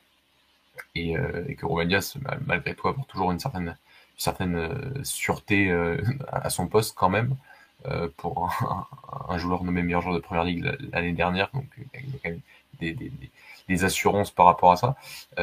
[0.95, 3.77] Et, euh, que Romanias, malgré tout, avoir toujours une certaine,
[4.17, 5.71] certaine euh, sûreté
[6.27, 7.35] à son poste quand même,
[8.17, 8.51] pour
[9.27, 11.65] un, joueur nommé meilleur joueur de première ligue l'année dernière, donc
[11.95, 12.41] il y a quand même
[13.67, 14.95] des, assurances par rapport à ça.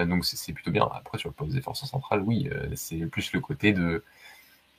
[0.05, 0.89] donc c'est plutôt bien.
[0.95, 4.05] Après, sur le poste des forces centrales, oui, c'est plus le côté de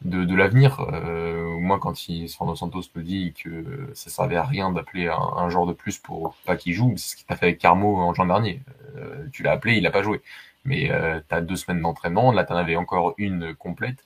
[0.06, 0.80] de, de l'avenir.
[0.94, 5.18] Euh, moi, quand il, Fernando Santos me dit que ça servait à rien d'appeler un,
[5.18, 7.98] un joueur de plus pour pas qu'il joue, c'est ce qu'il t'a fait avec Carmo
[7.98, 8.62] en juin dernier.
[8.98, 10.22] Euh, tu l'as appelé, il a pas joué.
[10.66, 14.04] Mais euh, tu as deux semaines d'entraînement, là tu en avais encore une complète.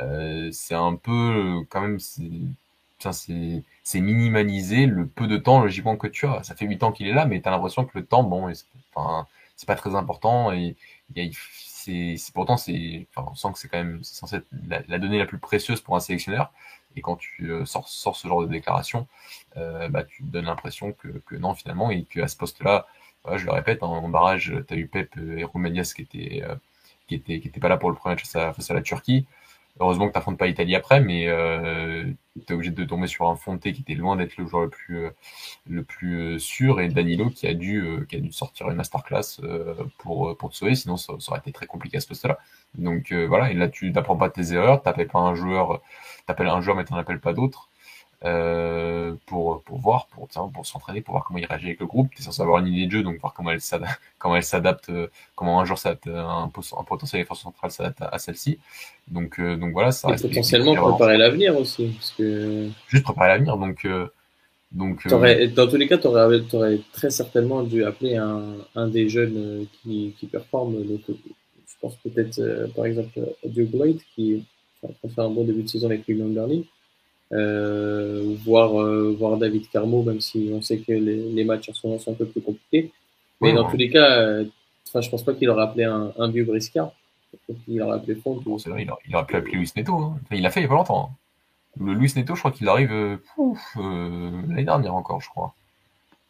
[0.00, 2.30] Euh, c'est un peu quand même, c'est
[4.00, 6.42] minimaliser le peu de temps logiquement que tu as.
[6.42, 8.52] Ça fait huit ans qu'il est là, mais tu as l'impression que le temps, bon,
[9.56, 10.76] c'est pas très important et
[11.14, 11.34] il
[11.84, 15.38] c'est pourtant c'est on sent que c'est quand même censé être la, donnée la plus
[15.38, 16.52] précieuse pour un sélectionneur.
[16.96, 19.08] Et quand tu euh, sors, ce genre de déclaration
[19.56, 22.86] euh, bah, tu donnes l'impression que, non finalement et qu'à ce poste là
[23.36, 26.54] je le répète en, barrage tu as eu Pep et Roumanias qui étaient euh,
[27.08, 27.18] qui
[27.60, 29.26] pas là pour le premier match face à la Turquie
[29.80, 32.04] Heureusement que tu n'affrontes pas l'Italie après, mais euh,
[32.46, 34.98] tu obligé de tomber sur un Fonte qui était loin d'être le joueur le plus,
[34.98, 35.10] euh,
[35.68, 38.76] le plus euh, sûr et Danilo qui a dû, euh, qui a dû sortir une
[38.76, 39.40] masterclass
[39.98, 42.38] pour, pour te sauver, sinon ça, aurait été très compliqué à ce poste-là.
[42.76, 45.80] Donc voilà, et là tu n'apprends pas tes erreurs, tu pas un joueur,
[46.26, 47.68] t'appelles un joueur mais tu n'en appelles pas d'autres.
[48.24, 52.08] Euh, pour, pour voir, pour, pour s'entraîner, pour voir comment il réagit avec le groupe.
[52.14, 54.42] Tu es censé avoir une idée de jeu, donc voir comment elle s'adapte, comment elle
[54.42, 58.58] s'adapte, euh, comment un jour s'adapte, un, un potentiel défense centrale s'adapte à, celle-ci.
[59.08, 60.26] Donc, euh, donc voilà, ça reste.
[60.26, 62.70] potentiellement préparer l'avenir aussi, parce que.
[62.88, 63.86] Juste préparer l'avenir, donc.
[64.72, 69.10] donc dans tous les cas, tu aurais, aurais, très certainement dû appeler un, un des
[69.10, 70.82] jeunes qui, qui performe.
[70.82, 74.42] Donc, je pense peut-être, par exemple, Dieu Blade, qui
[74.82, 76.62] a fait un bon début de saison avec William Berlin
[77.34, 81.74] euh, voir, euh, voir David Carmo, même si on sait que les, les matchs en
[81.74, 82.92] ce moment sont un peu plus compliqués.
[83.40, 84.44] Mais dans tous les cas, euh,
[84.94, 86.92] je pense pas qu'il aurait appelé un, un vieux briscard.
[87.68, 88.40] Il aurait appelé Font.
[88.46, 89.94] Il, aurait, il aurait pu appeler Luis Neto.
[89.94, 90.18] Hein.
[90.22, 91.10] Enfin, il l'a fait il y a pas longtemps.
[91.10, 91.84] Hein.
[91.84, 93.16] Le Luis Neto, je crois qu'il arrive euh,
[93.78, 95.54] euh, l'année dernière encore, je crois.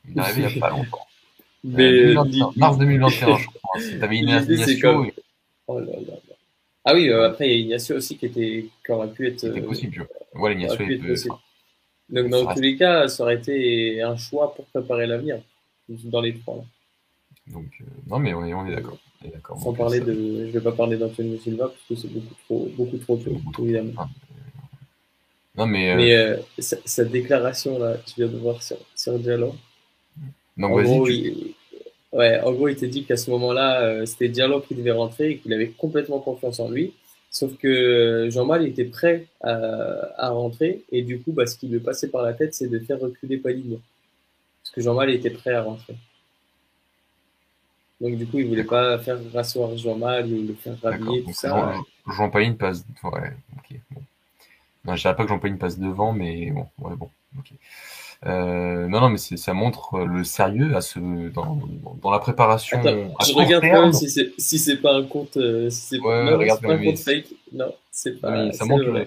[0.08, 1.06] Il est arrivé il y a pas longtemps.
[1.62, 3.80] Mais 2021, mars 2021, je crois.
[4.00, 5.04] T'avais une Ignacio.
[5.04, 5.14] Et...
[5.66, 6.14] Oh là là.
[6.86, 9.40] Ah oui, après, il y a Ignacio aussi qui, était, qui aurait pu être.
[9.40, 10.06] C'était possible.
[10.34, 11.14] Ouais, est peu...
[12.10, 15.40] Donc, dans tous les cas, ça aurait été un choix pour préparer l'avenir,
[15.88, 16.56] dans les trois.
[16.56, 16.64] Là.
[17.46, 18.98] Donc, euh, non, mais on est, on est d'accord.
[19.58, 20.46] Sans parler de.
[20.46, 23.92] Je vais pas parler d'Antonio Silva, parce que c'est beaucoup trop, beaucoup trop tôt, évidemment.
[23.96, 24.08] Ah,
[25.56, 25.94] non, mais.
[25.96, 29.54] Mais euh, cette déclaration-là, tu viens de voir sur, sur Diallo.
[30.56, 31.04] Donc, vas-y.
[31.04, 31.54] Tu...
[32.12, 35.30] Ouais, en gros, il t'a dit qu'à ce moment-là, euh, c'était Diallo qui devait rentrer
[35.30, 36.92] et qu'il avait complètement confiance en lui.
[37.34, 39.56] Sauf que Jean-Mal était prêt à,
[40.18, 42.78] à, rentrer et du coup, bah, ce qui lui passait par la tête, c'est de
[42.78, 43.80] faire reculer Paline.
[44.62, 45.96] Parce que Jean-Mal était prêt à rentrer.
[48.00, 51.48] Donc du coup, il voulait pas faire rasseoir Jean-Mal ou le faire rhabiller, tout ça.
[51.48, 52.84] Jean, Jean Paline passe.
[53.02, 53.80] Ouais, ok.
[53.90, 54.02] Bon.
[54.84, 57.50] Non, je dirais pas que Jean Paline passe devant, mais bon, ouais, bon, ok.
[58.26, 61.58] Euh, non, non, mais ça montre le sérieux à ce, dans,
[62.02, 62.78] dans la préparation.
[62.78, 66.00] Attends, je regarde quand même si c'est si c'est pas un compte, euh, si c'est
[66.00, 67.26] ouais, non, regarde, pas un compte fake.
[67.52, 68.50] Non, c'est pas.
[68.52, 69.04] ça montre le...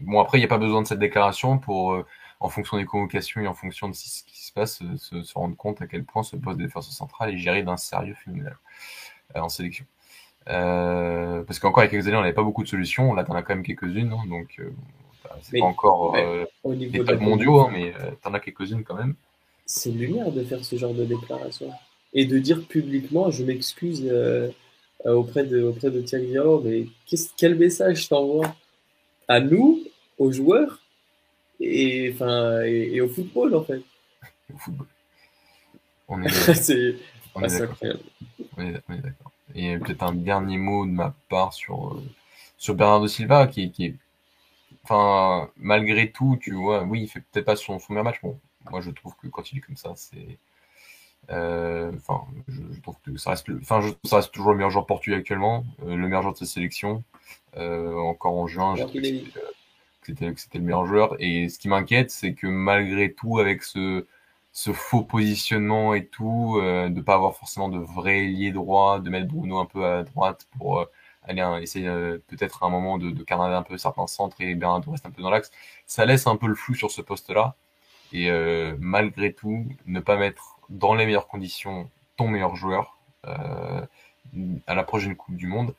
[0.00, 2.06] Bon, après, il n'y a pas besoin de cette déclaration pour, euh,
[2.40, 5.34] en fonction des convocations et en fonction de ce qui se passe, euh, se, se,
[5.34, 8.56] rendre compte à quel point ce poste de défenseur central est géré d'un sérieux phénoménal
[9.36, 9.86] euh, en sélection.
[10.46, 13.14] parce qu'encore il y a quelques années, on n'avait pas beaucoup de solutions.
[13.14, 14.12] Là, en as quand même quelques-unes.
[14.12, 14.60] Hein, donc,
[15.42, 16.16] c'est pas encore
[16.62, 19.14] au niveau des mondiaux, hein, mais tu en as quelques-unes quand même.
[19.66, 21.70] C'est lumière de faire ce genre de déclaration.
[22.12, 24.12] Et de dire publiquement, je m'excuse
[25.04, 26.86] auprès de, auprès de Thierry mais
[27.36, 28.54] quel message t'envoie
[29.28, 29.80] à nous,
[30.18, 30.80] aux joueurs,
[31.60, 33.82] et, enfin, et, au football, en fait?
[34.52, 34.86] Au football.
[36.08, 36.96] On est, c'est
[37.34, 37.76] on est d'accord.
[39.54, 42.02] Et peut-être un dernier mot de ma part sur, euh,
[42.58, 43.94] sur Bernardo Silva, qui, qui est.
[44.84, 48.20] Enfin, malgré tout, tu vois, oui, il fait peut-être pas son, son meilleur match.
[48.22, 48.38] Bon,
[48.70, 50.38] moi, je trouve que quand il est comme ça, c'est.
[51.30, 55.16] Euh, enfin, je, trouve que ça reste, enfin, ça reste toujours le meilleur joueur portugais
[55.16, 57.02] actuellement, euh, le meilleur joueur de sa sélection.
[57.56, 58.84] encore en juin, j'ai
[60.12, 61.16] que c'était le meilleur joueur.
[61.18, 64.06] Et ce qui m'inquiète, c'est que malgré tout, avec ce,
[64.52, 69.10] ce faux positionnement et tout, euh, de pas avoir forcément de vrai ailier droit, de
[69.10, 70.86] mettre Bruno un peu à droite pour
[71.28, 74.40] euh, aller essayer euh, peut-être à un moment de, de carnader un peu certains centres
[74.40, 75.50] et Bernardo reste un peu dans l'axe.
[75.86, 77.56] Ça laisse un peu le flou sur ce poste-là.
[78.12, 82.98] Et euh, malgré tout, ne pas mettre dans les meilleures conditions ton meilleur joueur
[84.66, 85.74] à la prochaine Coupe du Monde.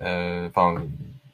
[0.00, 0.82] Enfin,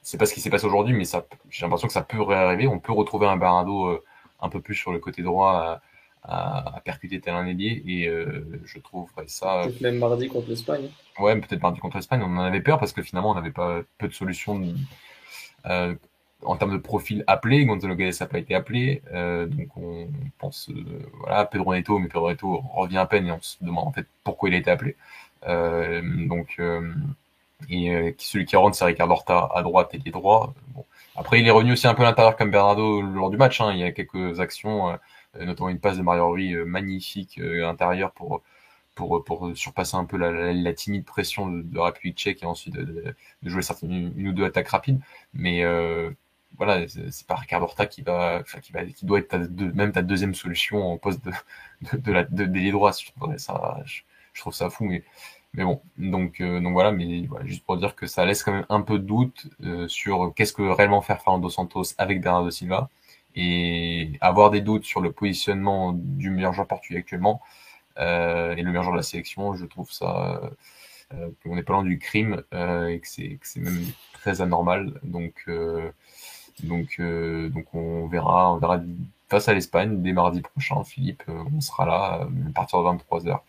[0.05, 2.69] c'est pas ce qui s'est passé aujourd'hui, mais ça, j'ai l'impression que ça peut réarriver.
[2.69, 4.05] On peut retrouver un Bernardo euh,
[4.41, 5.81] un peu plus sur le côté droit
[6.25, 9.63] à, à, percuter tel un ailier, et euh, je trouverais ça.
[9.65, 10.89] Peut-être même mardi contre l'Espagne.
[11.19, 12.23] Ouais, peut-être mardi contre l'Espagne.
[12.23, 14.61] On en avait peur parce que finalement, on n'avait pas peu de solutions
[15.67, 15.95] euh,
[16.43, 17.65] en termes de profil appelé.
[17.65, 20.09] Gonzalo Guedes n'a pas été appelé, euh, donc on
[20.39, 20.85] pense euh,
[21.21, 24.07] voilà Pedro Neto, mais Pedro Neto revient à peine et on se demande en fait
[24.25, 24.97] pourquoi il a été appelé.
[25.47, 26.59] donc
[27.71, 30.55] et euh, celui qui rentre, c'est Ricardo Horta à droite et les droits.
[30.69, 30.85] Bon.
[31.17, 33.61] Après, il est revenu aussi un peu à l'intérieur comme Bernardo lors du match.
[33.61, 33.73] Hein.
[33.73, 34.97] Il y a quelques actions, euh,
[35.41, 38.43] notamment une passe de Mario Rui euh, magnifique à l'intérieur pour,
[38.95, 42.47] pour, pour surpasser un peu la, la, la timide pression de, de République tchèque et
[42.47, 45.01] ensuite de, de jouer certaines, une, ou deux attaques rapides.
[45.35, 46.11] Mais euh,
[46.57, 49.93] voilà, c'est pas Ricardo Horta qui va, qui va, qui doit être ta, de, même
[49.93, 51.33] ta deuxième solution en poste de,
[51.93, 52.93] de, de la, de, de, droit.
[52.93, 55.03] Je ça, je, je trouve ça fou, mais
[55.55, 58.53] mais bon, donc, euh, donc voilà, mais voilà, juste pour dire que ça laisse quand
[58.53, 62.51] même un peu de doute euh, sur qu'est-ce que réellement faire Fernando Santos avec Bernardo
[62.51, 62.89] Silva
[63.35, 67.41] et avoir des doutes sur le positionnement du meilleur joueur portugais actuellement
[67.99, 70.41] euh, et le meilleur joueur de la sélection, je trouve ça
[71.13, 75.01] euh, qu'on n'est pas loin du crime et que c'est même très anormal.
[75.03, 75.49] Donc
[76.63, 78.81] donc donc on verra on verra
[79.29, 80.83] face à l'Espagne dès mardi prochain.
[80.85, 83.41] Philippe, on sera là à partir de 23h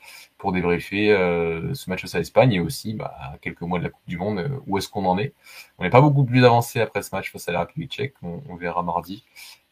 [0.45, 3.89] pour débriefer euh, ce match face à l'Espagne et aussi bah, quelques mois de la
[3.89, 5.33] Coupe du Monde, euh, où est-ce qu'on en est.
[5.79, 8.55] On n'est pas beaucoup plus avancé après ce match face à la République tchèque, on,
[8.55, 9.23] verra mardi.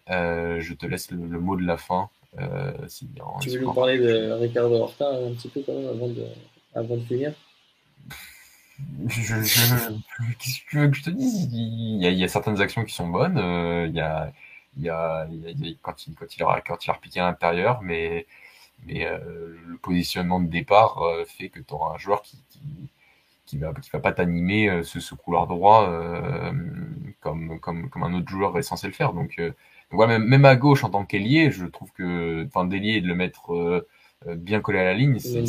[0.10, 2.10] Euh, je te laisse le, mot de la fin.
[2.88, 3.08] si,
[3.42, 6.26] tu veux nous parler de Ricardo Horta un petit peu quand même avant de,
[6.76, 7.34] avant de finir?
[9.08, 9.36] Je,
[10.40, 11.48] Qu'est-ce que tu veux que je te dise?
[11.54, 13.38] Il y, a, il y, a, certaines actions qui sont bonnes.
[13.88, 14.34] il, y a,
[14.78, 17.20] il, y a, il y a, quand il, quand il, aura, quand il a repiqué
[17.20, 18.26] à l'intérieur, mais
[18.86, 22.60] mais euh, le positionnement de départ euh, fait que tu auras un joueur qui, qui,
[23.46, 25.90] qui va, qui va pas t'animer euh, ce, ce, couloir droit
[27.22, 29.14] comme, comme, comme un autre joueur est censé le faire.
[29.14, 29.42] Donc,
[29.94, 33.16] ouais, même, même, à gauche en tant qu'ailier, je trouve que enfin d'ailier de le
[33.16, 33.86] mettre
[34.26, 35.46] bien collé à la ligne, c'est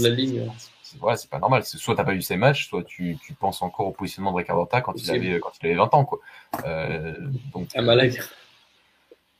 [1.17, 1.65] c'est pas normal.
[1.65, 4.63] Soit t'as pas vu ses matchs, soit tu, tu penses encore au positionnement de Ricardo
[4.63, 6.21] Horta quand il avait quand il avait 20 ans quoi.
[6.65, 7.15] Euh,
[7.53, 8.15] donc, un malade.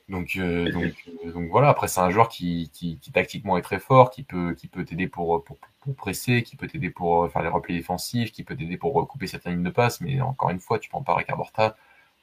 [0.07, 0.93] Donc, euh, donc,
[1.25, 1.69] euh, donc voilà.
[1.69, 4.85] Après, c'est un joueur qui, qui, qui, tactiquement est très fort, qui peut, qui peut
[4.85, 8.55] t'aider pour, pour, pour, presser, qui peut t'aider pour faire les replis défensifs, qui peut
[8.55, 10.01] t'aider pour couper certaines lignes de passe.
[10.01, 11.75] Mais encore une fois, tu prends pas Ricardo Horta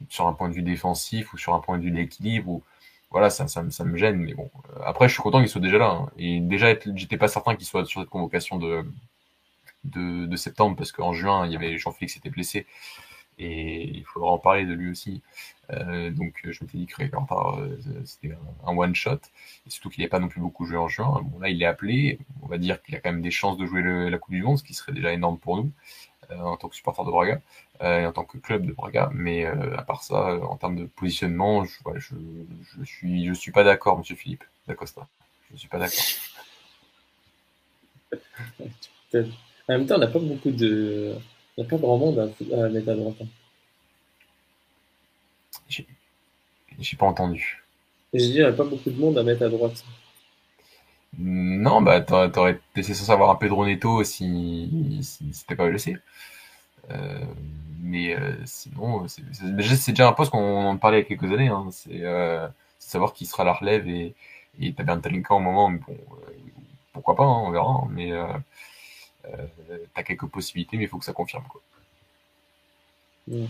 [0.08, 2.50] sur un point de vue défensif ou sur un point de vue d'équilibre.
[2.50, 2.62] Ou
[3.12, 4.16] voilà, ça, ça, me gêne.
[4.16, 5.90] Mais bon, euh, après, je suis content qu'il soit déjà là.
[5.90, 6.10] Hein.
[6.18, 11.46] Et déjà, j'étais pas certain qu'il soit sur cette convocation de, septembre parce qu'en juin,
[11.46, 12.66] il y avait Jean-Félix qui était blessé
[13.38, 15.22] et il faudra en parler de lui aussi.
[15.70, 18.34] Euh, donc je m'étais dit que euh, c'était
[18.66, 19.20] un, one shot,
[19.66, 21.20] et surtout qu'il n'est pas non plus beaucoup joué en juin.
[21.24, 23.64] Bon là il est appelé, on va dire qu'il a quand même des chances de
[23.66, 25.72] jouer la Coupe du Monde, ce qui serait déjà énorme pour nous
[26.30, 27.40] en tant que supporter de Braga
[27.82, 29.10] euh, et en tant que club de Braga.
[29.12, 32.14] Mais euh, à part ça, en termes de positionnement, je, ouais, je,
[32.78, 35.06] je suis je suis pas d'accord, Monsieur Philippe Dacosta.
[35.52, 36.04] Je suis pas d'accord.
[39.14, 39.22] en
[39.68, 41.16] même temps, on n'a pas beaucoup de
[41.56, 43.16] il n'y a pas grand monde à, mettre à droite.
[43.20, 43.26] Hein.
[46.78, 47.62] J'ai pas entendu.
[48.14, 49.84] J'ai dit, il n'y a pas beaucoup de monde à mettre à droite.
[51.18, 55.96] Non, bah t'aurais été censé avoir un Pedro Neto si, si c'était pas blessé.
[56.90, 57.24] Euh,
[57.80, 61.48] mais euh, sinon, c'est déjà un poste qu'on en parlait il y a quelques années.
[61.48, 61.68] Hein.
[61.70, 62.48] C'est euh,
[62.78, 64.14] savoir qui sera la relève et,
[64.76, 65.96] t'as bien Talinka au moment, mais bon,
[66.28, 66.32] euh,
[66.92, 67.86] pourquoi pas, hein, on verra.
[67.90, 68.26] Mais euh,
[69.26, 69.46] euh,
[69.94, 71.44] t'as quelques possibilités, mais il faut que ça confirme.
[71.48, 71.62] Quoi.
[73.28, 73.46] Mm.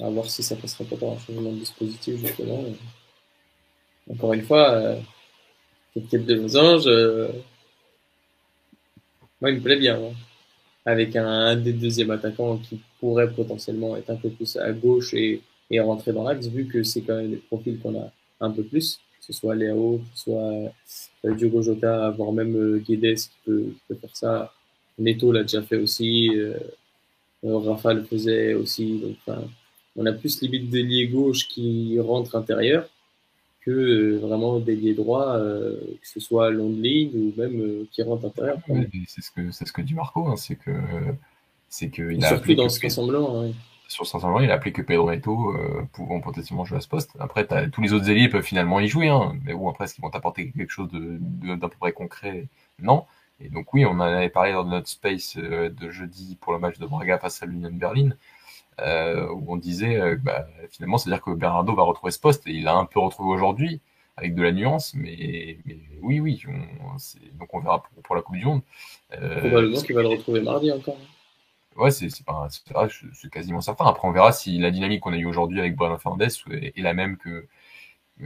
[0.00, 2.64] À voir si ça passera pas par un changement de dispositif, justement.
[4.10, 4.96] Encore une fois,
[5.96, 7.28] euh, quête de losange, euh,
[9.40, 9.98] moi, il me plaît bien.
[10.84, 15.42] Avec un, des deuxièmes attaquants qui pourrait potentiellement être un peu plus à gauche et,
[15.70, 18.62] et rentrer dans l'axe, vu que c'est quand même des profils qu'on a un peu
[18.62, 20.52] plus, que ce soit Léo, que ce soit
[21.24, 24.52] euh, Diogo Jota, voire même euh, Guedes qui peut, peut faire ça.
[24.98, 26.30] Neto l'a déjà fait aussi.
[26.34, 26.54] Euh,
[27.42, 28.98] Rafa le faisait aussi.
[28.98, 29.36] Donc,
[29.94, 32.88] on a plus limite d'ailier gauche qui rentre intérieur
[33.66, 37.88] que euh, vraiment d'ailier droit, euh, que ce soit long de ligne ou même euh,
[37.90, 38.58] qui rentre intérieur.
[39.08, 40.70] c'est ce que c'est ce que dit Marco, hein, c'est que
[41.68, 43.42] c'est que il a surtout dans ce rassemblement.
[43.42, 43.50] Hein.
[43.88, 46.88] Sur ce rassemblement, il a appelé que Pedro Neto euh, pouvant potentiellement jouer à ce
[46.88, 47.10] poste.
[47.18, 50.02] Après, tous les autres ailiers peuvent finalement y jouer, hein, mais bon, après, est-ce qu'ils
[50.02, 52.46] vont t'apporter quelque chose d'un peu près concret?
[52.80, 53.04] Non.
[53.40, 56.78] Et donc oui, on en avait parlé dans notre space de jeudi pour le match
[56.78, 58.10] de Braga face à l'Union Berlin
[58.80, 62.52] euh, où on disait euh, bah, finalement, c'est-à-dire que Bernardo va retrouver ce poste et
[62.52, 63.80] il l'a un peu retrouvé aujourd'hui
[64.16, 66.96] avec de la nuance, mais, mais oui, oui, on,
[67.38, 68.62] donc on verra pour, pour, la Coupe du Monde.
[69.12, 70.96] Euh, Probablement qu'il va le retrouver mardi encore.
[71.76, 72.08] Ouais, c'est
[73.30, 73.84] quasiment certain.
[73.84, 76.94] Après, on verra si la dynamique qu'on a eue aujourd'hui avec Bruno Fernandes est, la
[76.94, 77.46] même que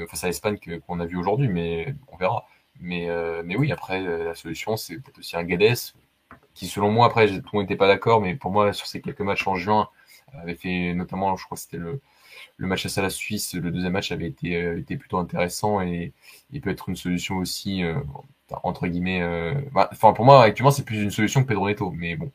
[0.08, 2.46] face à l'Espagne qu'on a vu aujourd'hui, mais on verra.
[2.80, 5.94] Mais, euh, mais oui, après, la solution, c'est peut-être aussi un Guedes,
[6.54, 9.00] qui selon moi, après, tout le monde n'était pas d'accord, mais pour moi, sur ces
[9.00, 9.88] quelques matchs en juin,
[10.34, 12.00] avait fait notamment, je crois que c'était le,
[12.56, 16.12] le match à la Suisse, le deuxième match avait été, euh, été plutôt intéressant et
[16.52, 17.98] il peut être une solution aussi, euh,
[18.62, 19.22] entre guillemets.
[19.22, 22.30] Euh, bah, enfin, pour moi, actuellement, c'est plus une solution que Pedro Neto, mais bon.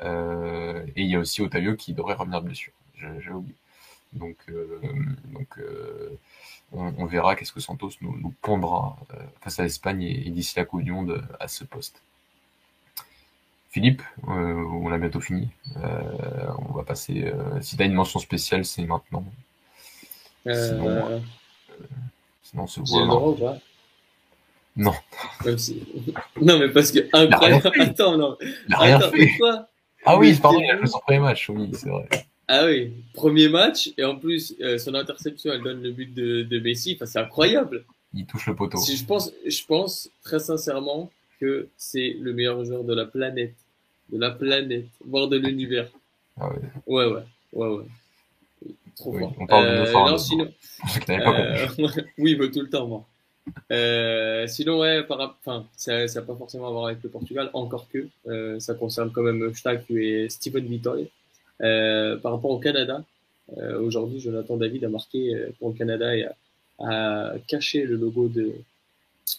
[0.00, 2.72] et il y a aussi Otavio qui devrait revenir blessure.
[2.96, 3.56] J'ai oublié.
[4.12, 4.36] Donc,
[5.32, 5.58] donc
[6.72, 8.96] on, verra qu'est-ce que Santos nous, nous pondra
[9.40, 12.02] face à l'Espagne et, et d'ici la Coupe du Monde à ce poste.
[13.72, 15.48] Philippe, euh, on a bientôt fini.
[15.78, 15.88] Euh,
[16.58, 17.24] on va passer.
[17.24, 19.24] Euh, si tu as une mention spéciale, c'est maintenant.
[20.44, 21.22] Sinon,
[22.42, 23.06] sinon on se voit.
[23.06, 23.58] Droit,
[24.76, 24.92] non.
[26.40, 27.70] Non, mais parce que incroyable.
[27.80, 28.36] Attends, non.
[28.68, 29.30] Il a rien fait.
[29.38, 29.66] Quoi?
[30.04, 32.08] Ah oui, pardon, il a joué son premier match, oui, c'est vrai.
[32.48, 36.58] Ah oui, premier match, et en plus, son interception, elle donne le but de, de
[36.60, 36.94] Messi.
[36.96, 37.86] Enfin, c'est incroyable.
[38.12, 38.76] Il touche le poteau.
[38.78, 41.10] Si je pense, je pense très sincèrement
[41.42, 43.54] que c'est le meilleur joueur de la planète
[44.12, 45.88] de la planète, voire de l'univers.
[46.38, 46.60] Ah ouais.
[46.86, 47.22] Ouais, ouais,
[47.52, 47.84] ouais, ouais.
[48.96, 49.34] Trop fort.
[49.38, 50.48] On parle de euh, non, sinon...
[51.08, 51.66] euh,
[52.18, 53.06] oui, bah, tout le temps, moi.
[53.72, 55.36] Euh, sinon, ouais, par...
[55.40, 59.10] enfin, ça n'a pas forcément à voir avec le Portugal, encore que euh, ça concerne
[59.10, 60.80] quand même Stack et Steven.
[61.62, 63.02] Euh, par rapport au Canada,
[63.80, 66.34] aujourd'hui, Jonathan David a marqué pour le Canada et a,
[66.78, 68.52] a caché le logo de,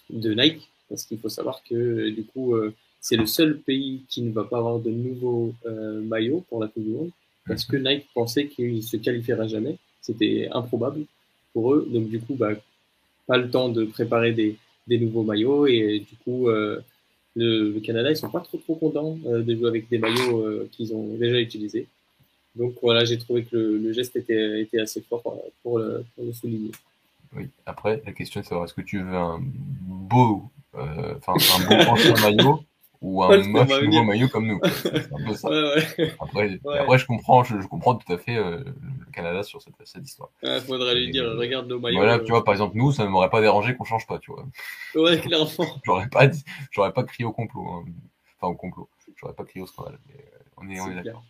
[0.09, 2.55] de Nike, parce qu'il faut savoir que du coup,
[3.03, 6.69] c'est le seul pays qui ne va pas avoir de nouveaux euh, maillots pour la
[6.69, 7.11] Coupe du Monde
[7.45, 9.75] parce que Nike pensait qu'il se qualifiera jamais.
[10.01, 11.03] C'était improbable
[11.51, 11.85] pour eux.
[11.91, 12.51] Donc du coup, bah,
[13.27, 14.57] pas le temps de préparer des,
[14.87, 16.79] nouveaux maillots et du coup, euh,
[17.35, 20.69] le, Canada, ils sont pas trop trop contents euh, de jouer avec des maillots euh,
[20.71, 21.87] qu'ils ont déjà utilisés.
[22.55, 25.21] Donc voilà, j'ai trouvé que le, geste était, était assez fort
[25.61, 26.71] pour le, pour le souligner.
[27.35, 27.49] Oui.
[27.65, 30.43] Après, la question est de savoir est-ce que tu veux un beau,
[30.75, 32.63] enfin un beau ancien maillot
[33.03, 34.61] ou un moche nouveau maillot comme nous.
[34.81, 35.49] C'est un peu ça.
[36.21, 40.05] Après, après, je comprends, je, comprends tout à fait euh, le Canada sur cette, cette
[40.05, 40.29] histoire.
[40.41, 41.97] Il faudrait lui dire, regarde nos maillots.
[41.97, 44.31] Voilà, tu vois, par exemple, nous, ça ne m'aurait pas dérangé qu'on change pas, tu
[44.31, 44.45] vois.
[44.95, 45.49] Ouais, clairement.
[45.83, 46.29] j'aurais pas,
[46.71, 47.83] j'aurais pas crié au complot, hein.
[48.39, 48.89] enfin au complot.
[49.17, 50.21] J'aurais pas crié au scandale, euh,
[50.57, 51.23] on est, on est d'accord.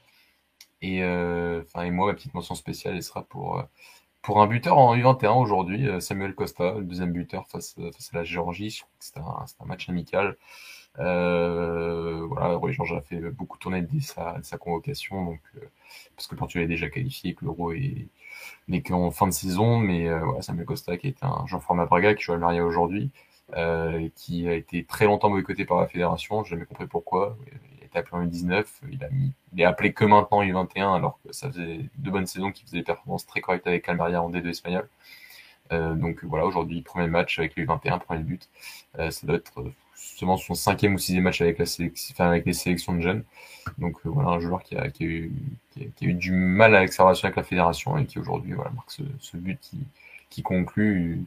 [0.84, 3.64] Et euh, et moi, ma petite mention spéciale, elle sera pour
[4.24, 8.24] pour un buteur en U21 aujourd'hui, Samuel Costa, le deuxième buteur face, face à la
[8.24, 8.84] Géorgie.
[9.00, 10.38] C'était un, un match amical.
[11.00, 15.62] Euh, voilà, Roy Georges a fait beaucoup tourner dès sa, sa convocation, donc euh,
[16.16, 18.08] parce que Portugal est déjà qualifié, que l'Euro est
[18.68, 22.14] n'est qu'en fin de saison, mais euh, voilà, Samuel Costa qui est un à Braga
[22.16, 23.12] qui joue à Maria aujourd'hui,
[23.56, 27.38] euh, qui a été très longtemps boycotté par la fédération, j'ai jamais compris pourquoi.
[28.00, 31.34] Appelé en U19, il a mis, il est appelé que maintenant en U21 alors que
[31.34, 34.50] ça faisait deux bonnes saisons qu'il faisait des performances très correctes avec Almeria en D2
[34.50, 34.88] espagnol.
[35.72, 38.50] Euh, donc voilà, aujourd'hui, premier match avec le U21, premier but.
[39.00, 39.64] Euh, ça doit être
[39.96, 43.24] justement son cinquième ou sixième match avec, les sélections de jeunes.
[43.78, 45.32] Donc euh, voilà, un joueur qui a, eu,
[46.02, 49.60] du mal sa relation avec la fédération et qui aujourd'hui voilà, marque ce, ce but
[49.62, 49.80] qui,
[50.34, 51.22] qui conclut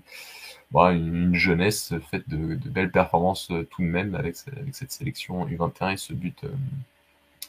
[0.73, 4.91] voilà, une, jeunesse faite de, de, belles performances euh, tout de même avec, avec cette
[4.91, 6.49] sélection U21 et ce but euh,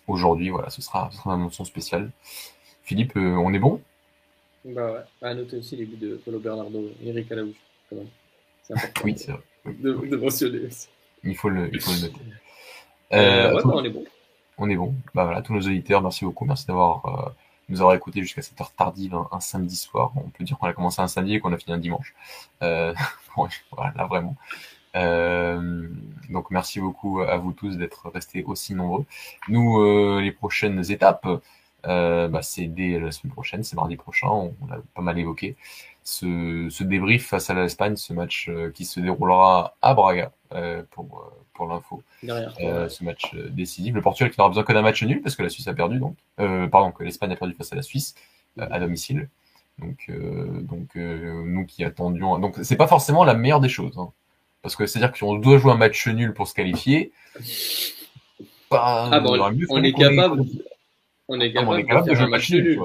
[0.08, 0.50] aujourd'hui.
[0.50, 2.12] Voilà, ce sera, ce sera une mention spéciale.
[2.84, 3.82] Philippe, euh, on est bon?
[4.66, 7.56] Bah ouais, à noter aussi les buts de Paulo Bernardo, Eric Alaouche,
[7.90, 8.08] quand même.
[9.04, 9.42] oui, c'est vrai.
[9.66, 10.88] De, de mentionner aussi.
[11.24, 12.22] Il faut le, il faut le noter.
[13.14, 14.06] Euh, ouais, bah, on est bon.
[14.60, 14.94] On est bon.
[15.16, 16.46] Bah voilà, tous nos auditeurs, merci beaucoup.
[16.46, 17.34] Merci d'avoir
[17.70, 20.12] nous avoir écouté jusqu'à cette heure tardive un, samedi soir.
[20.16, 22.14] On peut dire qu'on a commencé un samedi et qu'on a fini un dimanche.
[22.64, 22.94] Euh,
[23.72, 24.36] voilà, vraiment.
[24.96, 25.90] Euh,
[26.30, 29.06] donc merci beaucoup à vous tous d'être restés aussi nombreux.
[29.48, 31.28] Nous, euh, les prochaines étapes,
[31.86, 35.18] euh, bah, c'est dès la semaine prochaine, c'est mardi prochain, on, on a pas mal
[35.20, 35.56] évoqué
[36.04, 40.84] ce, ce débrief face à l'Espagne, ce match euh, qui se déroulera à Braga euh,
[40.92, 42.02] pour, pour l'info.
[42.24, 43.94] ce match décisif.
[43.94, 46.00] Le Portugal qui n'aura besoin que d'un match nul parce que la Suisse a perdu,
[46.00, 46.16] donc
[46.72, 48.16] pardon, que l'Espagne a perdu face à la Suisse
[48.58, 49.30] à domicile.
[49.80, 50.10] Donc,
[50.64, 54.10] donc nous qui attendions, donc c'est pas forcément la meilleure des choses, hein.
[54.64, 56.56] parce que c'est à dire que si on doit jouer un match nul pour se
[56.56, 57.12] qualifier,
[58.72, 59.40] ah bon,
[59.70, 60.44] on, est capable,
[61.28, 62.80] on est capable, de jouer un match nul.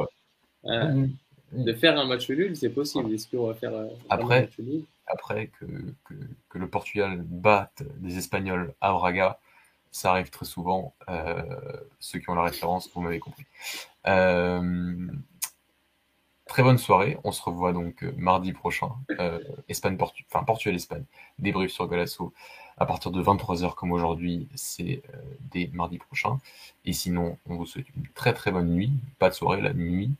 [0.64, 1.10] nul
[1.52, 3.12] de faire un match nul, c'est possible.
[3.12, 3.73] Est-ce qu'on va faire
[4.09, 4.85] après, un match nul?
[5.06, 5.66] Après que,
[6.48, 9.39] que, le Portugal batte des Espagnols à Braga,
[9.90, 10.94] ça arrive très souvent.
[11.09, 11.43] Euh,
[12.01, 13.44] ceux qui ont la référence, vous m'avez compris.
[14.06, 15.06] Euh,
[16.47, 17.19] très bonne soirée.
[17.24, 18.90] On se revoit donc euh, mardi prochain.
[19.69, 21.05] Espagne, Portu enfin Portugal-Espagne.
[21.39, 22.32] Débrief sur Galasso
[22.78, 24.49] à partir de 23h comme aujourd'hui.
[24.55, 25.03] C'est
[25.53, 26.39] dès mardi prochain.
[26.85, 28.93] Et sinon, on vous souhaite une très très bonne nuit.
[29.19, 30.11] Pas de soirée, la nuit.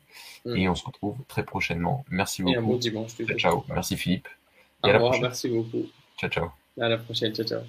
[0.45, 0.55] Mm.
[0.55, 2.05] Et on se retrouve très prochainement.
[2.09, 2.55] Merci beaucoup.
[2.55, 3.15] Et un bon dimanche.
[3.15, 3.63] Ciao, ciao.
[3.69, 4.27] Merci Philippe.
[4.83, 5.85] Au revoir, merci beaucoup.
[6.17, 6.51] Ciao, ciao.
[6.79, 7.33] À la prochaine.
[7.33, 7.61] Ciao, ciao.